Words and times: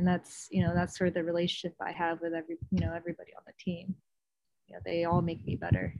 and 0.00 0.08
that's 0.08 0.48
you 0.50 0.64
know 0.64 0.72
that's 0.74 0.96
sort 0.96 1.08
of 1.08 1.14
the 1.14 1.22
relationship 1.22 1.76
I 1.78 1.92
have 1.92 2.22
with 2.22 2.32
every 2.32 2.56
you 2.70 2.80
know 2.80 2.94
everybody 2.94 3.32
on 3.36 3.42
the 3.46 3.52
team. 3.62 3.94
You 4.66 4.74
know, 4.74 4.80
they 4.82 5.04
all 5.04 5.20
make 5.20 5.44
me 5.44 5.56
better. 5.56 5.94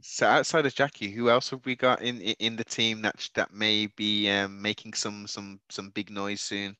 So 0.00 0.26
outside 0.26 0.64
of 0.64 0.74
Jackie, 0.74 1.10
who 1.10 1.28
else 1.28 1.50
have 1.50 1.66
we 1.66 1.76
got 1.76 2.00
in 2.00 2.22
in 2.22 2.56
the 2.56 2.64
team 2.64 3.02
that 3.02 3.28
that 3.34 3.52
may 3.52 3.86
be 3.96 4.30
um, 4.30 4.62
making 4.62 4.94
some 4.94 5.26
some 5.26 5.60
some 5.68 5.90
big 5.90 6.10
noise 6.10 6.40
soon? 6.40 6.74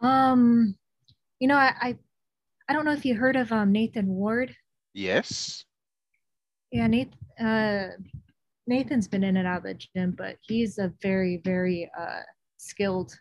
Um, 0.00 0.74
you 1.38 1.46
know, 1.46 1.56
I 1.56 1.74
I, 1.78 1.98
I 2.70 2.72
don't 2.72 2.86
know 2.86 2.92
if 2.92 3.04
you 3.04 3.16
heard 3.16 3.36
of 3.36 3.52
um, 3.52 3.70
Nathan 3.70 4.08
Ward. 4.08 4.56
Yes. 4.94 5.66
Yeah, 6.72 6.86
Nathan. 6.86 7.18
Uh, 7.38 7.88
Nathan's 8.66 9.08
been 9.08 9.24
in 9.24 9.36
and 9.36 9.46
out 9.46 9.58
of 9.58 9.64
the 9.64 9.74
gym, 9.74 10.14
but 10.16 10.38
he's 10.40 10.78
a 10.78 10.90
very 11.02 11.42
very 11.44 11.90
uh, 12.00 12.22
skilled 12.56 13.14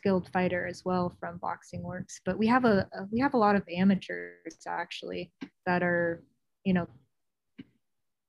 skilled 0.00 0.28
fighter 0.32 0.66
as 0.66 0.82
well 0.84 1.14
from 1.20 1.36
Boxing 1.38 1.82
Works. 1.82 2.20
But 2.24 2.38
we 2.38 2.46
have 2.46 2.64
a 2.64 2.86
we 3.10 3.20
have 3.20 3.34
a 3.34 3.38
lot 3.38 3.56
of 3.56 3.62
amateurs 3.68 4.56
actually 4.66 5.32
that 5.66 5.82
are 5.82 6.22
you 6.64 6.72
know 6.72 6.88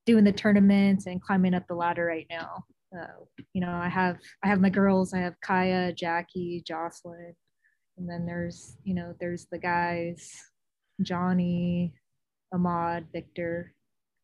doing 0.05 0.23
the 0.25 0.31
tournaments 0.31 1.05
and 1.05 1.21
climbing 1.21 1.53
up 1.53 1.67
the 1.67 1.75
ladder 1.75 2.05
right 2.05 2.27
now. 2.29 2.65
Uh, 2.95 3.23
you 3.53 3.61
know, 3.61 3.71
I 3.71 3.87
have 3.87 4.17
I 4.43 4.47
have 4.47 4.59
my 4.59 4.69
girls. 4.69 5.13
I 5.13 5.19
have 5.19 5.39
Kaya, 5.41 5.93
Jackie, 5.93 6.61
Jocelyn, 6.67 7.33
and 7.97 8.09
then 8.09 8.25
there's 8.25 8.77
you 8.83 8.93
know 8.93 9.15
there's 9.19 9.47
the 9.51 9.59
guys, 9.59 10.29
Johnny, 11.01 11.93
Ahmad, 12.53 13.07
Victor. 13.13 13.73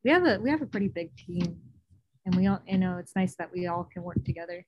We 0.03 0.11
have 0.11 0.25
a 0.25 0.39
we 0.39 0.49
have 0.49 0.61
a 0.61 0.67
pretty 0.67 0.89
big 0.89 1.15
team, 1.15 1.61
and 2.25 2.35
we 2.35 2.47
all 2.47 2.59
you 2.67 2.77
know 2.77 2.97
it's 2.97 3.15
nice 3.15 3.35
that 3.37 3.51
we 3.53 3.67
all 3.67 3.87
can 3.93 4.03
work 4.03 4.23
together. 4.25 4.65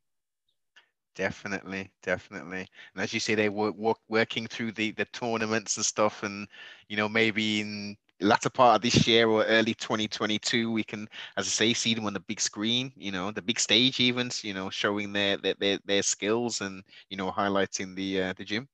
Definitely, 1.20 1.92
definitely. 2.02 2.68
And 2.96 3.04
as 3.04 3.14
you 3.14 3.20
say, 3.20 3.36
they 3.36 3.50
were 3.50 3.74
work, 3.74 4.00
working 4.10 4.48
through 4.48 4.72
the 4.74 4.92
the 4.94 5.06
tournaments 5.06 5.78
and 5.78 5.86
stuff, 5.86 6.24
and 6.24 6.48
you 6.88 6.98
know 6.98 7.10
maybe 7.10 7.62
in 7.62 7.98
latter 8.22 8.50
part 8.50 8.78
of 8.78 8.82
this 8.84 9.08
year 9.08 9.28
or 9.30 9.44
early 9.46 9.76
2022 9.76 10.72
we 10.72 10.84
can 10.84 11.08
as 11.38 11.46
i 11.48 11.50
say 11.50 11.74
see 11.74 11.94
them 11.96 12.06
on 12.06 12.14
the 12.14 12.20
big 12.22 12.40
screen 12.42 12.92
you 12.98 13.12
know 13.12 13.32
the 13.32 13.42
big 13.42 13.60
stage 13.60 14.00
events 14.02 14.44
you 14.44 14.54
know 14.54 14.70
showing 14.70 15.14
their 15.14 15.38
their 15.38 15.56
their, 15.60 15.80
their 15.86 16.04
skills 16.04 16.62
and 16.62 16.84
you 17.10 17.18
know 17.18 17.32
highlighting 17.32 17.96
the 17.96 18.22
uh, 18.24 18.34
the 18.38 18.46
gym. 18.46 18.68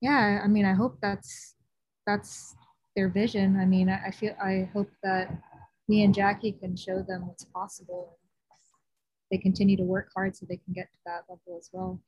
Yeah 0.00 0.40
i 0.44 0.48
mean 0.48 0.64
i 0.66 0.74
hope 0.74 0.98
that's 1.00 1.54
that's 2.06 2.54
their 2.96 3.08
vision. 3.08 3.56
I 3.58 3.66
mean 3.66 3.88
i, 3.88 4.08
I 4.08 4.10
feel 4.10 4.34
i 4.42 4.68
hope 4.72 4.90
that 5.02 5.30
me 5.88 6.04
and 6.04 6.14
jackie 6.14 6.52
can 6.52 6.76
show 6.76 7.02
them 7.02 7.26
what's 7.28 7.44
possible 7.44 8.18
they 9.34 9.38
continue 9.38 9.76
to 9.76 9.82
work 9.82 10.08
hard 10.14 10.36
so 10.36 10.46
they 10.48 10.60
can 10.64 10.72
get 10.72 10.92
to 10.92 10.98
that 11.04 11.22
level 11.28 11.58
as 11.58 11.68
well 11.72 12.00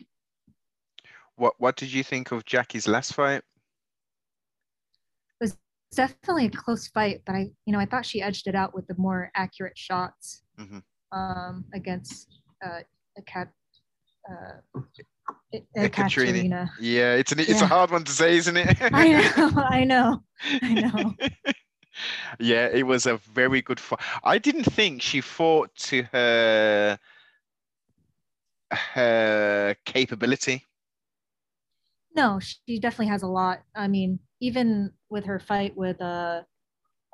what 1.34 1.54
what 1.58 1.74
did 1.74 1.92
you 1.92 2.04
think 2.04 2.30
of 2.30 2.44
jackie's 2.44 2.86
last 2.86 3.14
fight 3.14 3.42
It 5.40 5.40
was 5.40 5.56
definitely 5.94 6.46
a 6.46 6.50
close 6.50 6.86
fight, 6.88 7.22
but 7.26 7.34
I, 7.34 7.50
you 7.66 7.72
know, 7.72 7.80
I 7.80 7.86
thought 7.86 8.06
she 8.06 8.22
edged 8.22 8.46
it 8.46 8.54
out 8.54 8.74
with 8.74 8.86
the 8.86 8.94
more 8.96 9.30
accurate 9.34 9.76
shots 9.76 10.42
mm-hmm. 10.58 10.78
um, 11.18 11.64
against 11.74 12.28
uh, 12.64 12.80
a 13.18 13.22
cat. 13.22 13.48
Uh, 14.28 14.80
Katrina. 15.92 16.70
Yeah, 16.80 17.14
it's 17.14 17.32
an, 17.32 17.40
it's 17.40 17.50
yeah. 17.50 17.64
a 17.64 17.66
hard 17.66 17.90
one 17.90 18.04
to 18.04 18.12
say, 18.12 18.36
isn't 18.36 18.56
it? 18.56 18.76
I 18.80 19.08
know, 19.08 19.52
I 19.56 19.84
know, 19.84 20.22
I 20.62 20.74
know. 20.74 21.14
yeah, 22.40 22.66
it 22.66 22.86
was 22.86 23.06
a 23.06 23.16
very 23.18 23.62
good 23.62 23.80
fight. 23.80 24.00
I 24.24 24.38
didn't 24.38 24.64
think 24.64 25.02
she 25.02 25.20
fought 25.20 25.74
to 25.76 26.02
her 26.12 26.98
her 28.72 29.76
capability. 29.84 30.64
No, 32.14 32.40
she 32.40 32.78
definitely 32.78 33.08
has 33.08 33.22
a 33.22 33.26
lot. 33.28 33.62
I 33.74 33.88
mean, 33.88 34.18
even 34.40 34.92
with 35.10 35.24
her 35.24 35.38
fight 35.38 35.76
with 35.76 36.00
uh, 36.00 36.42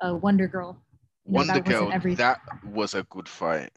a 0.01 0.15
Wonder 0.15 0.47
Girl. 0.47 0.81
You 1.25 1.33
know, 1.33 1.37
Wonder 1.37 1.53
that 1.53 1.65
Girl, 1.65 1.91
every... 1.91 2.15
that 2.15 2.41
was 2.65 2.93
a 2.93 3.03
good 3.03 3.27
fight. 3.27 3.71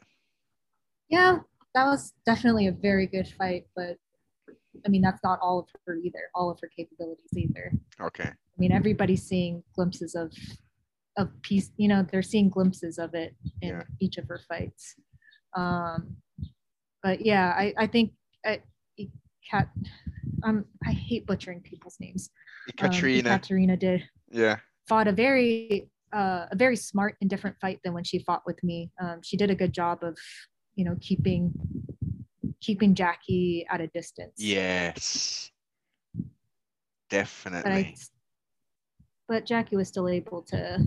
Yeah, 1.09 1.39
that 1.73 1.85
was 1.85 2.13
definitely 2.25 2.67
a 2.67 2.71
very 2.71 3.07
good 3.07 3.27
fight, 3.27 3.65
but 3.75 3.97
I 4.85 4.89
mean 4.89 5.01
that's 5.01 5.23
not 5.23 5.39
all 5.41 5.59
of 5.59 5.67
her 5.85 5.95
either, 5.95 6.29
all 6.35 6.49
of 6.49 6.59
her 6.61 6.69
capabilities 6.75 7.31
either. 7.35 7.71
Okay. 8.01 8.29
I 8.29 8.57
mean 8.57 8.71
everybody's 8.71 9.23
seeing 9.23 9.63
glimpses 9.75 10.15
of 10.15 10.33
of 11.17 11.29
piece, 11.41 11.71
you 11.77 11.87
know, 11.87 12.05
they're 12.11 12.21
seeing 12.21 12.49
glimpses 12.49 12.97
of 12.99 13.13
it 13.15 13.35
in 13.61 13.69
yeah. 13.69 13.83
each 13.99 14.17
of 14.17 14.27
her 14.27 14.39
fights. 14.47 14.95
Um, 15.55 16.17
but 17.07 17.25
yeah, 17.25 17.53
I 17.55 17.73
I 17.77 17.87
think 17.87 18.11
I, 18.45 18.59
Cat 19.49 19.69
um, 20.43 20.65
I 20.85 20.91
hate 20.91 21.25
butchering 21.25 21.61
people's 21.61 21.95
names. 22.01 22.31
Katrina. 22.75 23.31
Um, 23.31 23.39
Katrina 23.39 23.77
did. 23.77 24.03
Yeah. 24.29 24.57
Fought 24.89 25.07
a 25.07 25.13
very 25.13 25.89
uh, 26.13 26.47
a 26.51 26.55
very 26.55 26.75
smart 26.75 27.15
and 27.21 27.29
different 27.29 27.55
fight 27.61 27.79
than 27.85 27.93
when 27.93 28.03
she 28.03 28.19
fought 28.19 28.43
with 28.45 28.61
me. 28.61 28.91
Um, 29.01 29.21
she 29.23 29.37
did 29.37 29.49
a 29.49 29.55
good 29.55 29.71
job 29.71 30.03
of, 30.03 30.17
you 30.75 30.83
know, 30.83 30.97
keeping 30.99 31.53
keeping 32.59 32.93
Jackie 32.93 33.65
at 33.69 33.79
a 33.79 33.87
distance. 33.87 34.33
Yes. 34.37 35.49
Definitely. 37.09 37.61
But, 37.63 37.71
I, 37.71 37.95
but 39.29 39.45
Jackie 39.45 39.77
was 39.77 39.87
still 39.87 40.09
able 40.09 40.41
to 40.49 40.85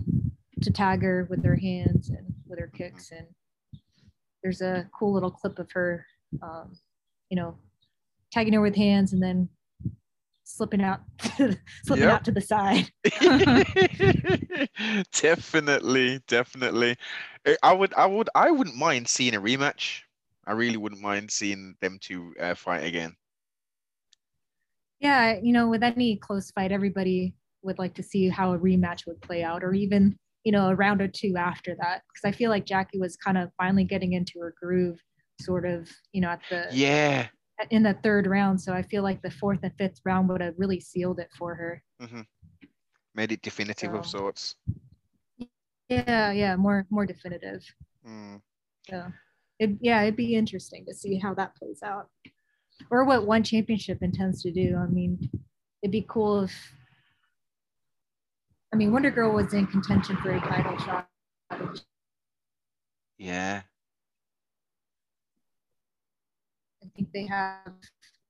to 0.61 0.71
tag 0.71 1.01
her 1.01 1.25
with 1.31 1.43
her 1.43 1.55
hands 1.55 2.09
and 2.09 2.31
with 2.47 2.59
her 2.59 2.71
kicks 2.77 3.09
and 3.09 3.25
there's 4.43 4.61
a 4.61 4.87
cool 4.97 5.13
little 5.13 5.31
clip 5.31 5.59
of 5.59 5.71
her 5.71 6.05
um, 6.41 6.77
you 7.29 7.37
know 7.37 7.57
tagging 8.31 8.53
her 8.53 8.61
with 8.61 8.75
hands 8.75 9.13
and 9.13 9.21
then 9.21 9.49
slipping 10.43 10.81
out 10.81 11.01
slipping 11.83 12.03
yep. 12.03 12.13
out 12.13 12.25
to 12.25 12.31
the 12.31 12.41
side. 12.41 12.89
Definitely 15.13 16.19
definitely. 16.27 16.97
Eh, 17.45 17.55
i 17.63 17.73
would 17.73 17.93
i 17.95 18.05
would 18.05 18.29
i 18.35 18.51
wouldn't 18.51 18.75
mind 18.75 19.07
seeing 19.07 19.35
a 19.35 19.41
rematch. 19.41 20.01
I 20.45 20.53
really 20.53 20.77
wouldn't 20.77 21.01
mind 21.01 21.31
seeing 21.31 21.75
them 21.81 21.97
two 22.01 22.33
uh, 22.39 22.55
fight 22.55 22.83
again. 22.83 23.15
Yeah 24.99 25.39
you 25.41 25.53
know 25.53 25.69
with 25.69 25.83
any 25.83 26.17
close 26.17 26.51
fight 26.51 26.71
everybody 26.71 27.35
would 27.63 27.79
like 27.79 27.93
to 27.95 28.03
see 28.03 28.27
how 28.27 28.53
a 28.53 28.59
rematch 28.59 29.05
would 29.05 29.21
play 29.21 29.43
out 29.43 29.63
or 29.63 29.73
even 29.73 30.17
you 30.43 30.51
know 30.51 30.69
a 30.69 30.75
round 30.75 31.01
or 31.01 31.07
two 31.07 31.35
after 31.37 31.75
that 31.79 32.01
because 32.07 32.27
i 32.27 32.35
feel 32.35 32.49
like 32.49 32.65
jackie 32.65 32.99
was 32.99 33.15
kind 33.17 33.37
of 33.37 33.49
finally 33.57 33.83
getting 33.83 34.13
into 34.13 34.39
her 34.39 34.53
groove 34.61 34.99
sort 35.39 35.65
of 35.65 35.89
you 36.13 36.21
know 36.21 36.29
at 36.29 36.41
the 36.49 36.67
yeah 36.71 37.27
in 37.69 37.83
the 37.83 37.93
third 38.03 38.27
round. 38.27 38.59
So 38.59 38.73
I 38.73 38.81
feel 38.81 39.03
like 39.03 39.21
the 39.21 39.31
fourth 39.31 39.59
and 39.63 39.71
fifth 39.77 40.01
round 40.03 40.29
would 40.29 40.41
have 40.41 40.55
really 40.57 40.79
sealed 40.79 41.19
it 41.19 41.29
for 41.37 41.53
her. 41.55 41.83
Mm-hmm. 42.01 42.21
Made 43.13 43.31
it 43.31 43.41
definitive 43.41 43.91
so, 43.91 43.97
of 43.97 44.05
sorts. 44.05 44.55
Yeah, 45.89 46.31
yeah, 46.31 46.55
more 46.55 46.87
more 46.89 47.05
definitive. 47.05 47.63
Mm. 48.07 48.41
So, 48.89 49.05
it, 49.59 49.71
yeah, 49.81 50.01
it'd 50.01 50.15
be 50.15 50.35
interesting 50.35 50.85
to 50.87 50.93
see 50.93 51.17
how 51.17 51.33
that 51.35 51.55
plays 51.55 51.83
out, 51.83 52.07
or 52.89 53.03
what 53.03 53.27
one 53.27 53.43
championship 53.43 53.99
intends 54.01 54.41
to 54.43 54.51
do. 54.51 54.77
I 54.77 54.87
mean, 54.87 55.19
it'd 55.83 55.91
be 55.91 56.05
cool 56.07 56.43
if. 56.43 56.73
I 58.73 58.77
mean, 58.77 58.91
Wonder 58.91 59.11
Girl 59.11 59.31
was 59.33 59.53
in 59.53 59.67
contention 59.67 60.15
for 60.17 60.31
a 60.31 60.39
title 60.39 60.77
shot. 60.77 61.07
Yeah, 63.17 63.61
I 66.83 66.87
think 66.95 67.09
they 67.13 67.25
have 67.27 67.73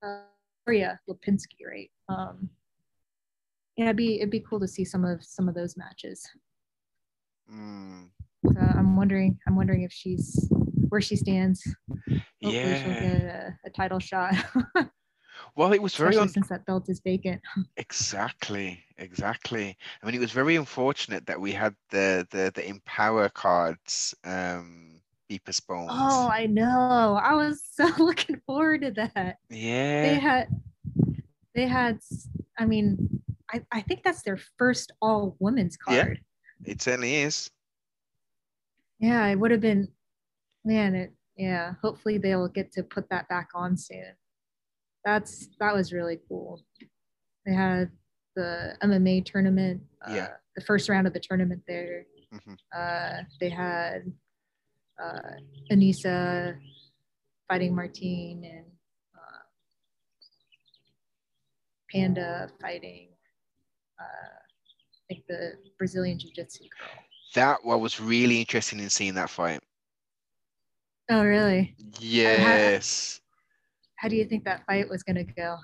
uh, 0.03 0.21
Maria 0.67 0.99
Lipinski, 1.09 1.65
right? 1.65 1.91
Um, 2.09 2.49
yeah, 3.77 3.85
it'd 3.85 3.97
be 3.97 4.17
it'd 4.17 4.29
be 4.29 4.41
cool 4.41 4.59
to 4.59 4.67
see 4.67 4.83
some 4.83 5.05
of 5.05 5.23
some 5.23 5.47
of 5.47 5.55
those 5.55 5.77
matches. 5.77 6.27
Mm. 7.51 8.09
So 8.45 8.59
I'm 8.59 8.95
wondering 8.95 9.37
I'm 9.47 9.55
wondering 9.55 9.83
if 9.83 9.91
she's 9.91 10.49
where 10.89 11.01
she 11.01 11.15
stands. 11.15 11.63
Hopefully 12.43 12.55
yeah, 12.55 12.83
she'll 12.83 12.93
get 12.93 13.21
a, 13.21 13.57
a 13.65 13.69
title 13.69 13.99
shot. 13.99 14.33
well, 15.55 15.73
it 15.73 15.81
was 15.81 15.95
very 15.95 16.17
un- 16.17 16.29
since 16.29 16.49
that 16.49 16.65
belt 16.65 16.89
is 16.89 17.01
vacant. 17.03 17.41
exactly, 17.77 18.83
exactly. 18.97 19.77
I 20.01 20.05
mean, 20.05 20.15
it 20.15 20.21
was 20.21 20.31
very 20.31 20.55
unfortunate 20.55 21.25
that 21.27 21.39
we 21.39 21.51
had 21.51 21.75
the 21.89 22.27
the 22.31 22.51
the 22.53 22.67
Empower 22.67 23.29
cards. 23.29 24.15
Um, 24.23 25.01
be 25.31 25.39
postponed. 25.39 25.89
Oh, 25.89 26.29
I 26.29 26.45
know. 26.45 27.17
I 27.21 27.33
was 27.35 27.61
so 27.71 27.89
looking 27.97 28.41
forward 28.45 28.81
to 28.81 28.91
that. 28.91 29.37
Yeah. 29.49 30.01
They 30.03 30.19
had 30.19 30.47
they 31.55 31.67
had 31.67 31.99
I 32.57 32.65
mean, 32.65 33.21
I, 33.51 33.61
I 33.71 33.81
think 33.81 34.03
that's 34.03 34.23
their 34.23 34.39
first 34.57 34.91
all 35.01 35.35
women's 35.39 35.77
card. 35.77 36.19
Yeah, 36.65 36.71
it 36.71 36.81
certainly 36.81 37.15
is. 37.15 37.49
Yeah, 38.99 39.25
it 39.27 39.35
would 39.35 39.51
have 39.51 39.61
been 39.61 39.87
man, 40.63 40.95
it 40.95 41.13
yeah, 41.37 41.73
hopefully 41.81 42.17
they'll 42.17 42.49
get 42.49 42.71
to 42.73 42.83
put 42.83 43.09
that 43.09 43.27
back 43.29 43.49
on 43.55 43.77
soon. 43.77 44.13
That's 45.05 45.49
that 45.59 45.73
was 45.73 45.91
really 45.93 46.19
cool. 46.27 46.63
They 47.45 47.53
had 47.53 47.89
the 48.35 48.75
MMA 48.83 49.25
tournament, 49.25 49.81
uh, 50.07 50.13
yeah. 50.13 50.27
the 50.55 50.61
first 50.61 50.89
round 50.89 51.07
of 51.07 51.13
the 51.13 51.19
tournament 51.19 51.61
there. 51.67 52.05
Mm-hmm. 52.33 52.53
Uh, 52.75 53.23
they 53.39 53.49
had 53.49 54.11
uh, 55.03 55.35
Anissa 55.71 56.55
fighting 57.49 57.75
Martine 57.75 58.43
and 58.45 58.65
uh, 59.15 59.41
Panda 61.91 62.49
fighting, 62.61 63.09
uh, 63.99 64.03
I 64.03 65.13
think 65.13 65.25
the 65.27 65.53
Brazilian 65.77 66.19
Jiu 66.19 66.31
Jitsu 66.33 66.63
girl. 66.63 67.03
That 67.33 67.63
what 67.63 67.81
was 67.81 67.99
really 67.99 68.39
interesting 68.39 68.79
in 68.79 68.89
seeing 68.89 69.15
that 69.15 69.29
fight. 69.29 69.61
Oh, 71.09 71.23
really? 71.23 71.75
Yes. 71.99 73.20
How, 74.01 74.07
do 74.07 74.15
you 74.15 74.25
think 74.25 74.43
that 74.45 74.65
fight 74.65 74.89
was 74.89 75.03
going 75.03 75.17
to 75.17 75.23
go? 75.23 75.57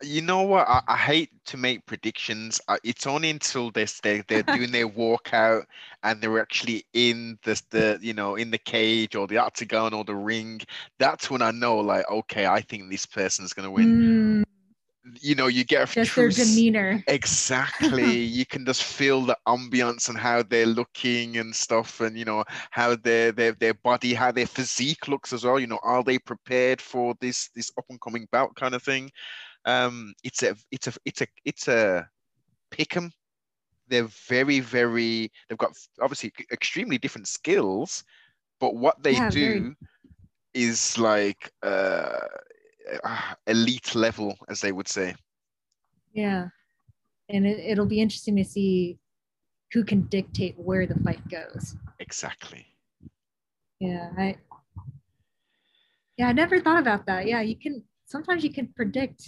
You 0.00 0.22
know 0.22 0.42
what? 0.42 0.68
I, 0.68 0.80
I 0.86 0.96
hate 0.96 1.30
to 1.46 1.56
make 1.56 1.84
predictions. 1.86 2.60
It's 2.84 3.04
only 3.04 3.30
until 3.30 3.72
this 3.72 3.98
they 3.98 4.22
they're 4.28 4.44
doing 4.44 4.70
their 4.70 4.88
walkout 5.00 5.64
and 6.04 6.20
they're 6.20 6.40
actually 6.40 6.84
in 6.92 7.36
the 7.42 7.60
the 7.70 7.98
you 8.00 8.14
know 8.14 8.36
in 8.36 8.52
the 8.52 8.58
cage 8.58 9.16
or 9.16 9.26
the 9.26 9.38
octagon 9.38 9.92
or 9.92 10.04
the 10.04 10.14
ring. 10.14 10.60
That's 11.00 11.30
when 11.30 11.42
I 11.42 11.50
know, 11.50 11.78
like, 11.78 12.08
okay, 12.08 12.46
I 12.46 12.60
think 12.60 12.90
this 12.90 13.06
person's 13.06 13.52
gonna 13.52 13.72
win. 13.72 13.86
Mm 13.86 14.43
you 15.20 15.34
know 15.34 15.48
you 15.48 15.64
get 15.64 15.90
a 15.90 15.92
just 15.92 16.16
their 16.16 16.30
demeanor 16.30 17.04
exactly 17.08 18.20
you 18.38 18.46
can 18.46 18.64
just 18.64 18.82
feel 18.82 19.20
the 19.20 19.36
ambience 19.46 20.08
and 20.08 20.16
how 20.16 20.42
they're 20.42 20.64
looking 20.64 21.36
and 21.36 21.54
stuff 21.54 22.00
and 22.00 22.16
you 22.16 22.24
know 22.24 22.42
how 22.70 22.96
their 22.96 23.30
their 23.30 23.52
their 23.52 23.74
body 23.74 24.14
how 24.14 24.32
their 24.32 24.46
physique 24.46 25.06
looks 25.06 25.32
as 25.32 25.44
well 25.44 25.60
you 25.60 25.66
know 25.66 25.78
are 25.82 26.02
they 26.02 26.18
prepared 26.18 26.80
for 26.80 27.14
this 27.20 27.50
this 27.54 27.70
up 27.76 27.84
and 27.90 28.00
coming 28.00 28.26
bout 28.32 28.54
kind 28.56 28.74
of 28.74 28.82
thing 28.82 29.10
um, 29.64 30.14
it's 30.22 30.42
a 30.42 30.56
it's 30.70 30.86
a 30.88 30.92
it's 31.04 31.20
a 31.22 31.26
it's 31.44 31.68
a 31.68 32.08
pick 32.70 32.96
'em. 32.96 33.12
They're 33.88 34.08
very 34.28 34.60
very. 34.60 35.30
They've 35.48 35.58
got 35.58 35.72
obviously 36.00 36.32
extremely 36.52 36.98
different 36.98 37.28
skills, 37.28 38.04
but 38.60 38.76
what 38.76 39.02
they 39.02 39.12
yeah, 39.12 39.30
do 39.30 39.60
very... 39.60 39.76
is 40.54 40.98
like 40.98 41.50
uh, 41.62 42.20
uh, 43.02 43.34
elite 43.46 43.94
level, 43.94 44.36
as 44.48 44.60
they 44.60 44.72
would 44.72 44.88
say. 44.88 45.14
Yeah, 46.12 46.48
and 47.28 47.46
it, 47.46 47.58
it'll 47.58 47.86
be 47.86 48.00
interesting 48.00 48.36
to 48.36 48.44
see 48.44 48.98
who 49.72 49.84
can 49.84 50.02
dictate 50.02 50.54
where 50.56 50.86
the 50.86 50.98
fight 51.00 51.26
goes. 51.28 51.76
Exactly. 51.98 52.66
Yeah, 53.80 54.10
I. 54.16 54.36
Yeah, 56.16 56.28
I 56.28 56.32
never 56.32 56.60
thought 56.60 56.78
about 56.78 57.06
that. 57.06 57.26
Yeah, 57.26 57.40
you 57.40 57.56
can 57.56 57.82
sometimes 58.06 58.44
you 58.44 58.52
can 58.52 58.68
predict 58.76 59.24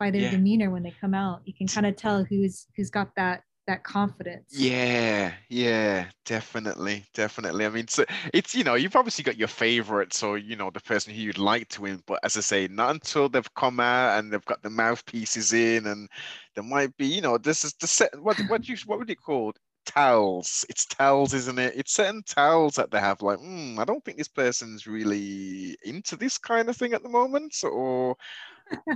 by 0.00 0.10
their 0.10 0.22
yeah. 0.22 0.30
demeanor 0.30 0.70
when 0.70 0.82
they 0.82 0.94
come 1.00 1.14
out. 1.14 1.42
You 1.44 1.54
can 1.54 1.68
kind 1.68 1.86
of 1.86 1.94
tell 1.94 2.24
who's 2.24 2.66
who's 2.76 2.90
got 2.90 3.10
that 3.16 3.42
that 3.66 3.84
confidence. 3.84 4.52
Yeah, 4.52 5.34
yeah, 5.48 6.10
definitely, 6.24 7.04
definitely. 7.14 7.66
I 7.66 7.68
mean, 7.68 7.86
so 7.86 8.04
it's 8.34 8.54
you 8.54 8.64
know 8.64 8.74
you've 8.74 8.96
obviously 8.96 9.22
got 9.22 9.36
your 9.36 9.48
favorites 9.48 10.22
or 10.22 10.38
you 10.38 10.56
know 10.56 10.70
the 10.70 10.80
person 10.80 11.14
who 11.14 11.20
you'd 11.20 11.38
like 11.38 11.68
to 11.70 11.82
win, 11.82 12.02
but 12.06 12.18
as 12.24 12.36
I 12.36 12.40
say, 12.40 12.66
not 12.68 12.90
until 12.90 13.28
they've 13.28 13.54
come 13.54 13.78
out 13.78 14.18
and 14.18 14.32
they've 14.32 14.44
got 14.44 14.62
the 14.62 14.70
mouthpieces 14.70 15.52
in, 15.52 15.86
and 15.86 16.08
there 16.54 16.64
might 16.64 16.96
be 16.96 17.06
you 17.06 17.20
know 17.20 17.38
this 17.38 17.64
is 17.64 17.74
the 17.74 17.86
set. 17.86 18.10
What 18.20 18.38
what 18.48 18.68
you 18.68 18.76
what 18.86 18.98
would 18.98 19.10
it 19.10 19.20
called? 19.20 19.56
towels. 19.86 20.64
It's 20.68 20.84
towels, 20.86 21.34
isn't 21.34 21.58
it? 21.58 21.74
It's 21.76 21.92
certain 21.94 22.22
towels 22.22 22.74
that 22.76 22.90
they 22.90 23.00
have 23.00 23.22
like, 23.22 23.38
mm, 23.38 23.78
I 23.78 23.84
don't 23.84 24.04
think 24.04 24.18
this 24.18 24.28
person's 24.28 24.86
really 24.86 25.76
into 25.84 26.16
this 26.16 26.38
kind 26.38 26.68
of 26.68 26.76
thing 26.76 26.92
at 26.92 27.02
the 27.02 27.08
moment. 27.08 27.56
Or 27.64 28.16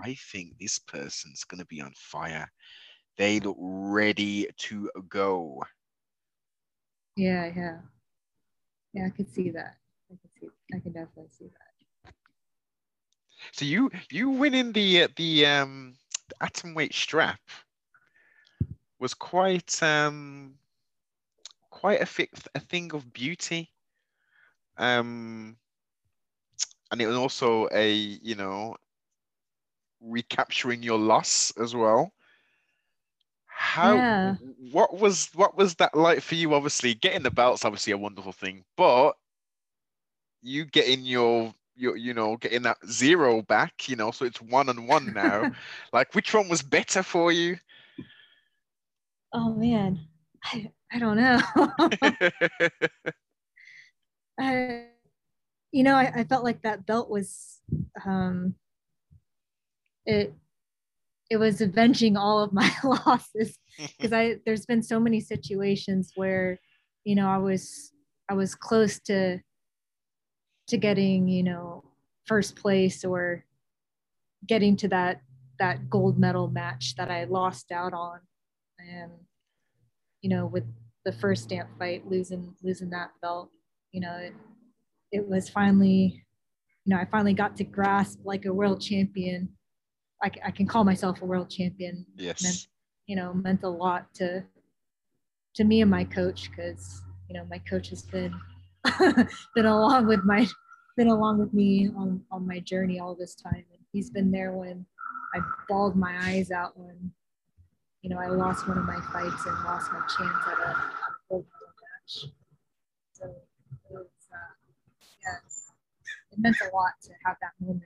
I 0.02 0.14
think 0.14 0.58
this 0.58 0.78
person's 0.78 1.44
going 1.44 1.60
to 1.60 1.66
be 1.66 1.80
on 1.80 1.92
fire. 1.96 2.50
They 3.16 3.40
look 3.40 3.56
ready 3.60 4.48
to 4.56 4.90
go. 5.08 5.62
Yeah, 7.16 7.46
yeah. 7.54 7.80
Yeah, 8.92 9.06
I 9.06 9.10
could 9.10 9.28
see 9.28 9.50
that. 9.50 9.76
I 10.10 10.16
could 10.20 10.32
see 10.34 10.48
I 10.74 10.78
can 10.80 10.92
definitely 10.92 11.30
see 11.30 11.46
that. 11.48 11.74
So 13.52 13.64
you 13.64 13.90
you 14.10 14.30
winning 14.30 14.72
the 14.72 15.08
the 15.16 15.46
um 15.46 15.96
the 16.28 16.36
atom 16.42 16.74
weight 16.74 16.94
strap 16.94 17.40
was 18.98 19.14
quite 19.14 19.82
um 19.82 20.58
quite 21.70 22.00
a, 22.00 22.06
fi- 22.06 22.30
a 22.54 22.60
thing 22.60 22.94
of 22.94 23.12
beauty. 23.12 23.72
Um 24.78 25.58
and 26.92 27.02
it 27.02 27.06
was 27.06 27.16
also 27.16 27.68
a 27.72 27.92
you 27.94 28.36
know 28.36 28.76
recapturing 30.00 30.82
your 30.82 30.98
loss 30.98 31.52
as 31.58 31.74
well 31.76 32.13
how 33.64 33.96
yeah. 33.96 34.36
what 34.70 34.98
was 34.98 35.30
what 35.34 35.56
was 35.56 35.74
that 35.76 35.96
like 35.96 36.20
for 36.20 36.34
you? 36.34 36.52
Obviously 36.54 36.94
getting 36.94 37.22
the 37.22 37.30
belt's 37.30 37.64
obviously 37.64 37.92
a 37.92 37.98
wonderful 37.98 38.32
thing 38.32 38.62
but 38.76 39.12
you 40.42 40.66
getting 40.66 41.02
your 41.02 41.52
your 41.74 41.96
you 41.96 42.12
know 42.12 42.36
getting 42.36 42.62
that 42.62 42.76
zero 42.86 43.42
back 43.42 43.88
you 43.88 43.96
know 43.96 44.10
so 44.10 44.26
it's 44.26 44.40
one 44.42 44.68
and 44.68 44.86
one 44.86 45.12
now. 45.14 45.50
Like 45.92 46.14
which 46.14 46.34
one 46.34 46.48
was 46.48 46.62
better 46.62 47.02
for 47.02 47.32
you? 47.32 47.56
Oh 49.32 49.54
man. 49.54 49.98
I, 50.44 50.70
I 50.92 50.98
don't 50.98 51.16
know. 51.16 51.40
I, 54.38 54.84
you 55.72 55.82
know 55.82 55.96
I, 55.96 56.12
I 56.16 56.24
felt 56.24 56.44
like 56.44 56.60
that 56.62 56.84
belt 56.84 57.08
was 57.08 57.60
um 58.04 58.54
it 60.04 60.34
it 61.30 61.36
was 61.38 61.60
avenging 61.60 62.16
all 62.16 62.40
of 62.40 62.52
my 62.52 62.70
losses 62.84 63.58
because 63.78 64.12
I 64.12 64.36
there's 64.44 64.66
been 64.66 64.82
so 64.82 65.00
many 65.00 65.20
situations 65.20 66.12
where 66.14 66.60
you 67.04 67.14
know 67.14 67.28
I 67.28 67.38
was 67.38 67.92
I 68.28 68.34
was 68.34 68.54
close 68.54 69.00
to 69.00 69.40
to 70.68 70.76
getting 70.76 71.28
you 71.28 71.42
know 71.42 71.84
first 72.26 72.56
place 72.56 73.04
or 73.04 73.44
getting 74.46 74.76
to 74.76 74.88
that 74.88 75.20
that 75.58 75.88
gold 75.88 76.18
medal 76.18 76.48
match 76.48 76.96
that 76.96 77.10
I 77.10 77.24
lost 77.24 77.70
out 77.70 77.92
on. 77.92 78.18
And 78.78 79.12
you 80.20 80.30
know 80.30 80.46
with 80.46 80.64
the 81.04 81.12
first 81.12 81.44
Stamp 81.44 81.68
fight 81.78 82.06
losing 82.08 82.54
losing 82.62 82.90
that 82.90 83.10
belt 83.20 83.50
you 83.92 84.00
know 84.00 84.16
it, 84.16 84.34
it 85.12 85.28
was 85.28 85.48
finally 85.48 86.24
you 86.84 86.94
know 86.94 87.00
I 87.00 87.04
finally 87.04 87.34
got 87.34 87.56
to 87.58 87.64
grasp 87.64 88.20
like 88.24 88.46
a 88.46 88.52
world 88.52 88.80
champion 88.80 89.50
I, 90.24 90.30
I 90.46 90.50
can 90.50 90.66
call 90.66 90.84
myself 90.84 91.20
a 91.20 91.26
world 91.26 91.50
champion. 91.50 92.06
Yes. 92.16 92.42
Meant, 92.42 92.66
you 93.06 93.14
know, 93.14 93.34
meant 93.34 93.62
a 93.62 93.68
lot 93.68 94.12
to 94.14 94.42
to 95.54 95.64
me 95.64 95.82
and 95.82 95.90
my 95.90 96.02
coach 96.02 96.50
because 96.50 97.02
you 97.28 97.36
know 97.36 97.44
my 97.48 97.58
coach 97.58 97.90
has 97.90 98.02
been 98.02 98.34
been 99.54 99.66
along 99.66 100.06
with 100.06 100.24
my 100.24 100.46
been 100.96 101.08
along 101.08 101.38
with 101.38 101.52
me 101.52 101.90
on 101.96 102.22
on 102.30 102.46
my 102.46 102.58
journey 102.60 102.98
all 102.98 103.14
this 103.14 103.34
time, 103.34 103.64
and 103.70 103.82
he's 103.92 104.08
been 104.08 104.30
there 104.30 104.52
when 104.52 104.86
I 105.34 105.40
bawled 105.68 105.94
my 105.94 106.16
eyes 106.22 106.50
out 106.50 106.72
when 106.78 107.12
you 108.00 108.08
know 108.08 108.18
I 108.18 108.28
lost 108.28 108.66
one 108.66 108.78
of 108.78 108.84
my 108.84 109.00
fights 109.12 109.44
and 109.44 109.54
lost 109.64 109.92
my 109.92 110.00
chance 110.00 110.42
at 110.46 110.58
a, 110.58 110.90
gold 111.28 111.44
medal 111.52 111.74
match. 111.84 112.32
So 113.12 113.26
it 113.26 113.90
was, 113.90 114.06
uh, 114.32 114.54
yeah, 115.22 115.38
it 116.32 116.38
meant 116.38 116.56
a 116.62 116.74
lot 116.74 116.92
to 117.02 117.10
have 117.26 117.36
that 117.42 117.52
moment 117.60 117.82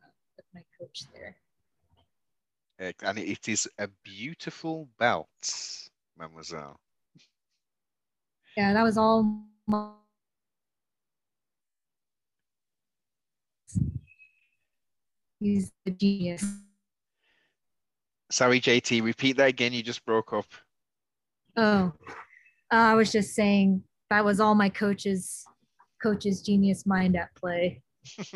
uh, 0.00 0.10
with 0.36 0.46
my 0.54 0.62
coach 0.78 1.02
there 1.12 1.36
and 2.82 3.18
it 3.18 3.48
is 3.48 3.68
a 3.78 3.88
beautiful 4.02 4.88
belt, 4.98 5.28
mademoiselle. 6.18 6.80
Yeah, 8.56 8.72
that 8.72 8.82
was 8.82 8.98
all. 8.98 9.46
He's 15.38 15.72
the 15.84 15.90
genius. 15.92 16.44
Sorry, 18.30 18.60
JT, 18.60 19.02
repeat 19.02 19.36
that 19.36 19.48
again. 19.48 19.72
You 19.72 19.82
just 19.82 20.04
broke 20.04 20.32
up. 20.32 20.46
Oh, 21.56 21.92
uh, 22.72 22.74
I 22.74 22.94
was 22.94 23.12
just 23.12 23.34
saying 23.34 23.82
that 24.10 24.24
was 24.24 24.40
all 24.40 24.54
my 24.54 24.68
coach's 24.68 25.44
coach's 26.02 26.42
genius 26.42 26.86
mind 26.86 27.16
at 27.16 27.34
play. 27.34 27.82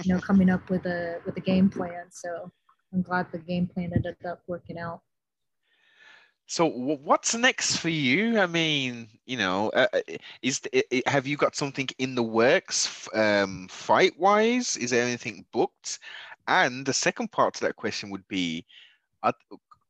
You 0.03 0.15
know, 0.15 0.21
coming 0.27 0.51
up 0.51 0.69
with 0.71 0.87
a 0.87 1.21
with 1.25 1.37
a 1.37 1.41
game 1.41 1.69
plan. 1.69 2.07
So 2.11 2.51
I'm 2.93 3.03
glad 3.03 3.27
the 3.33 3.39
game 3.39 3.67
plan 3.67 3.93
ended 3.95 4.17
up 4.25 4.43
working 4.47 4.79
out. 4.79 5.01
So 6.49 6.67
what's 6.67 7.35
next 7.35 7.79
for 7.79 7.89
you? 7.89 8.39
I 8.39 8.47
mean, 8.47 9.09
you 9.27 9.37
know, 9.37 9.71
uh, 9.71 9.89
uh 9.93 10.01
is 10.43 10.61
have 11.07 11.27
you 11.27 11.37
got 11.37 11.57
something 11.57 11.89
in 11.99 12.15
the 12.15 12.23
works 12.23 13.09
um, 13.15 13.67
fight 13.69 14.17
wise? 14.17 14.77
Is 14.77 14.91
there 14.91 15.05
anything 15.05 15.45
booked? 15.53 15.99
And 16.47 16.87
the 16.87 16.93
second 16.93 17.33
part 17.33 17.55
to 17.55 17.61
that 17.63 17.75
question 17.75 18.11
would 18.11 18.27
be, 18.29 18.65
uh, 19.25 19.33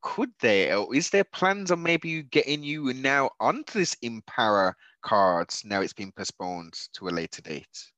could 0.00 0.30
there 0.40 0.78
or 0.78 0.94
is 0.94 1.10
there 1.10 1.24
plans 1.24 1.70
on 1.70 1.82
maybe 1.82 2.22
getting 2.22 2.62
you 2.62 2.94
now 2.94 3.30
onto 3.38 3.78
this 3.78 3.94
Empower 4.00 4.74
cards? 5.02 5.62
Now 5.64 5.82
it's 5.82 5.92
been 5.92 6.12
postponed 6.12 6.74
to 6.94 7.08
a 7.08 7.10
later 7.10 7.42
date. 7.42 7.92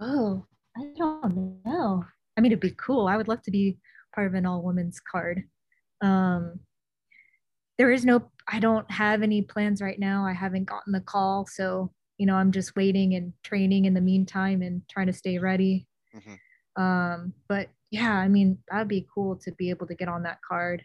Oh, 0.00 0.46
I 0.76 0.92
don't 0.96 1.60
know. 1.66 2.04
I 2.36 2.40
mean, 2.40 2.52
it'd 2.52 2.60
be 2.60 2.74
cool. 2.76 3.06
I 3.06 3.16
would 3.16 3.28
love 3.28 3.42
to 3.42 3.50
be 3.50 3.78
part 4.14 4.26
of 4.26 4.34
an 4.34 4.46
all 4.46 4.62
women's 4.62 5.00
card. 5.00 5.44
Um, 6.00 6.60
there 7.78 7.90
is 7.90 8.04
no, 8.04 8.30
I 8.50 8.60
don't 8.60 8.90
have 8.90 9.22
any 9.22 9.42
plans 9.42 9.80
right 9.80 9.98
now. 9.98 10.26
I 10.26 10.32
haven't 10.32 10.64
gotten 10.64 10.92
the 10.92 11.00
call. 11.00 11.46
So, 11.46 11.92
you 12.18 12.26
know, 12.26 12.34
I'm 12.34 12.52
just 12.52 12.76
waiting 12.76 13.14
and 13.14 13.32
training 13.42 13.86
in 13.86 13.94
the 13.94 14.00
meantime 14.00 14.62
and 14.62 14.82
trying 14.88 15.06
to 15.06 15.12
stay 15.12 15.38
ready. 15.38 15.86
Mm-hmm. 16.14 16.82
Um, 16.82 17.32
but 17.48 17.68
yeah, 17.90 18.12
I 18.12 18.28
mean, 18.28 18.58
that'd 18.70 18.88
be 18.88 19.06
cool 19.14 19.36
to 19.36 19.52
be 19.52 19.70
able 19.70 19.86
to 19.86 19.94
get 19.94 20.08
on 20.08 20.22
that 20.22 20.38
card. 20.46 20.84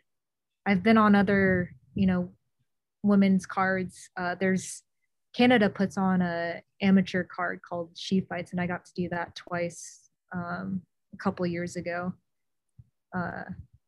I've 0.66 0.84
been 0.84 0.98
on 0.98 1.16
other, 1.16 1.74
you 1.96 2.06
know, 2.06 2.30
women's 3.04 3.46
cards. 3.46 4.10
Uh, 4.18 4.36
there's 4.40 4.84
Canada 5.34 5.70
puts 5.70 5.98
on 5.98 6.22
a 6.22 6.62
amateur 6.82 7.24
card 7.24 7.62
called 7.68 7.92
She 7.96 8.22
Fights, 8.22 8.52
and 8.52 8.60
I 8.60 8.68
got 8.68 8.86
to 8.86 8.94
do 8.94 9.08
that 9.10 9.36
twice 9.36 10.10
um, 10.34 10.82
a 11.20 11.24
couple 11.24 11.46
years 11.46 11.76
ago. 11.76 12.14
Uh, 13.16 13.44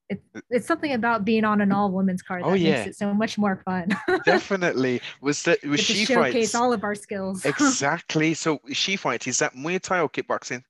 it, 0.09 0.23
it's 0.49 0.65
something 0.65 0.93
about 0.93 1.23
being 1.23 1.45
on 1.45 1.61
an 1.61 1.71
all 1.71 1.91
women's 1.91 2.23
card 2.23 2.43
that 2.43 2.49
Oh, 2.49 2.53
yeah. 2.53 2.71
makes 2.83 2.87
it 2.87 2.95
so 2.97 3.13
much 3.13 3.37
more 3.37 3.61
fun. 3.63 3.89
Definitely. 4.25 5.01
Was 5.21 5.43
that 5.43 5.63
was 5.63 5.79
she 5.81 6.05
showcase 6.05 6.33
fights? 6.51 6.55
all 6.55 6.73
of 6.73 6.83
our 6.83 6.95
skills. 6.95 7.45
exactly. 7.53 8.33
So 8.33 8.59
she 8.71 8.95
fights, 8.95 9.27
is 9.27 9.37
that 9.39 9.53
Muay 9.53 9.79
Thai 9.79 9.99
or 10.01 10.09
kickboxing? 10.09 10.63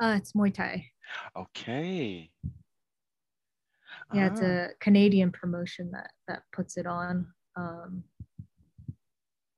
uh, 0.00 0.14
it's 0.18 0.32
Muay 0.32 0.52
Thai. 0.54 0.86
Okay. 1.36 2.30
Yeah, 4.14 4.26
it's 4.28 4.40
Ah, 4.40 4.44
a 4.44 4.68
Canadian 4.80 5.30
promotion 5.32 5.90
that 5.92 6.10
that 6.28 6.42
puts 6.52 6.76
it 6.78 6.86
on. 6.86 7.26
Um, 7.56 8.04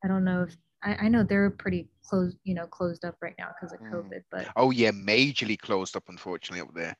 I 0.04 0.08
don't 0.08 0.24
know 0.24 0.42
if 0.42 0.56
I, 0.82 0.94
I 1.06 1.08
know 1.08 1.22
they're 1.22 1.50
pretty 1.50 1.88
closed, 2.04 2.38
you 2.44 2.54
know, 2.54 2.66
closed 2.66 3.04
up 3.04 3.16
right 3.20 3.34
now 3.38 3.48
because 3.54 3.72
of 3.72 3.80
Mm. 3.80 3.92
COVID. 3.92 4.22
But 4.30 4.48
Oh 4.56 4.70
yeah, 4.70 4.90
majorly 4.92 5.58
closed 5.58 5.96
up, 5.96 6.08
unfortunately, 6.08 6.60
up 6.62 6.74
there. 6.74 6.96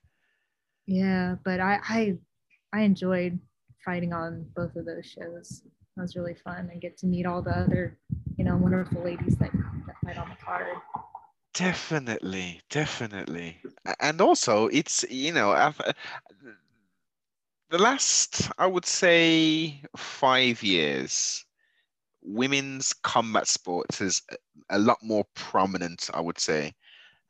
yeah, 0.87 1.37
but 1.44 1.61
I 1.61 1.80
I 1.88 2.18
I 2.73 2.80
enjoyed 2.82 3.38
fighting 3.85 4.12
on 4.12 4.47
both 4.56 4.76
of 4.76 4.85
those 4.87 5.06
shows. 5.06 5.62
That 5.97 6.02
was 6.02 6.16
really 6.16 6.35
fun 6.35 6.68
and 6.73 6.80
get 6.80 6.97
to 6.99 7.06
meet 7.06 7.26
all 7.26 7.42
the 7.42 7.50
other, 7.56 7.99
you 8.37 8.44
know, 8.44 8.56
wonderful 8.56 9.02
ladies 9.02 9.37
that, 9.38 9.50
that 9.87 9.97
fight 10.04 10.16
on 10.18 10.28
the 10.28 10.37
card. 10.44 10.76
Definitely, 11.54 12.61
definitely. 12.70 13.58
And 14.00 14.20
also, 14.20 14.66
it's, 14.68 15.04
you 15.11 15.32
know, 15.32 15.50
I've- 15.52 15.82
uh, 15.85 15.92
the 17.70 17.78
last, 17.78 18.50
I 18.58 18.66
would 18.66 18.85
say, 18.87 19.82
five 19.97 20.62
years, 20.62 21.44
women's 22.28 22.92
combat 22.92 23.49
sports 23.49 24.00
is 24.00 24.23
a- 24.70 24.78
lot 24.78 24.99
more 25.02 25.25
prominent, 25.35 26.11
I 26.12 26.20
would 26.20 26.38
say. 26.38 26.73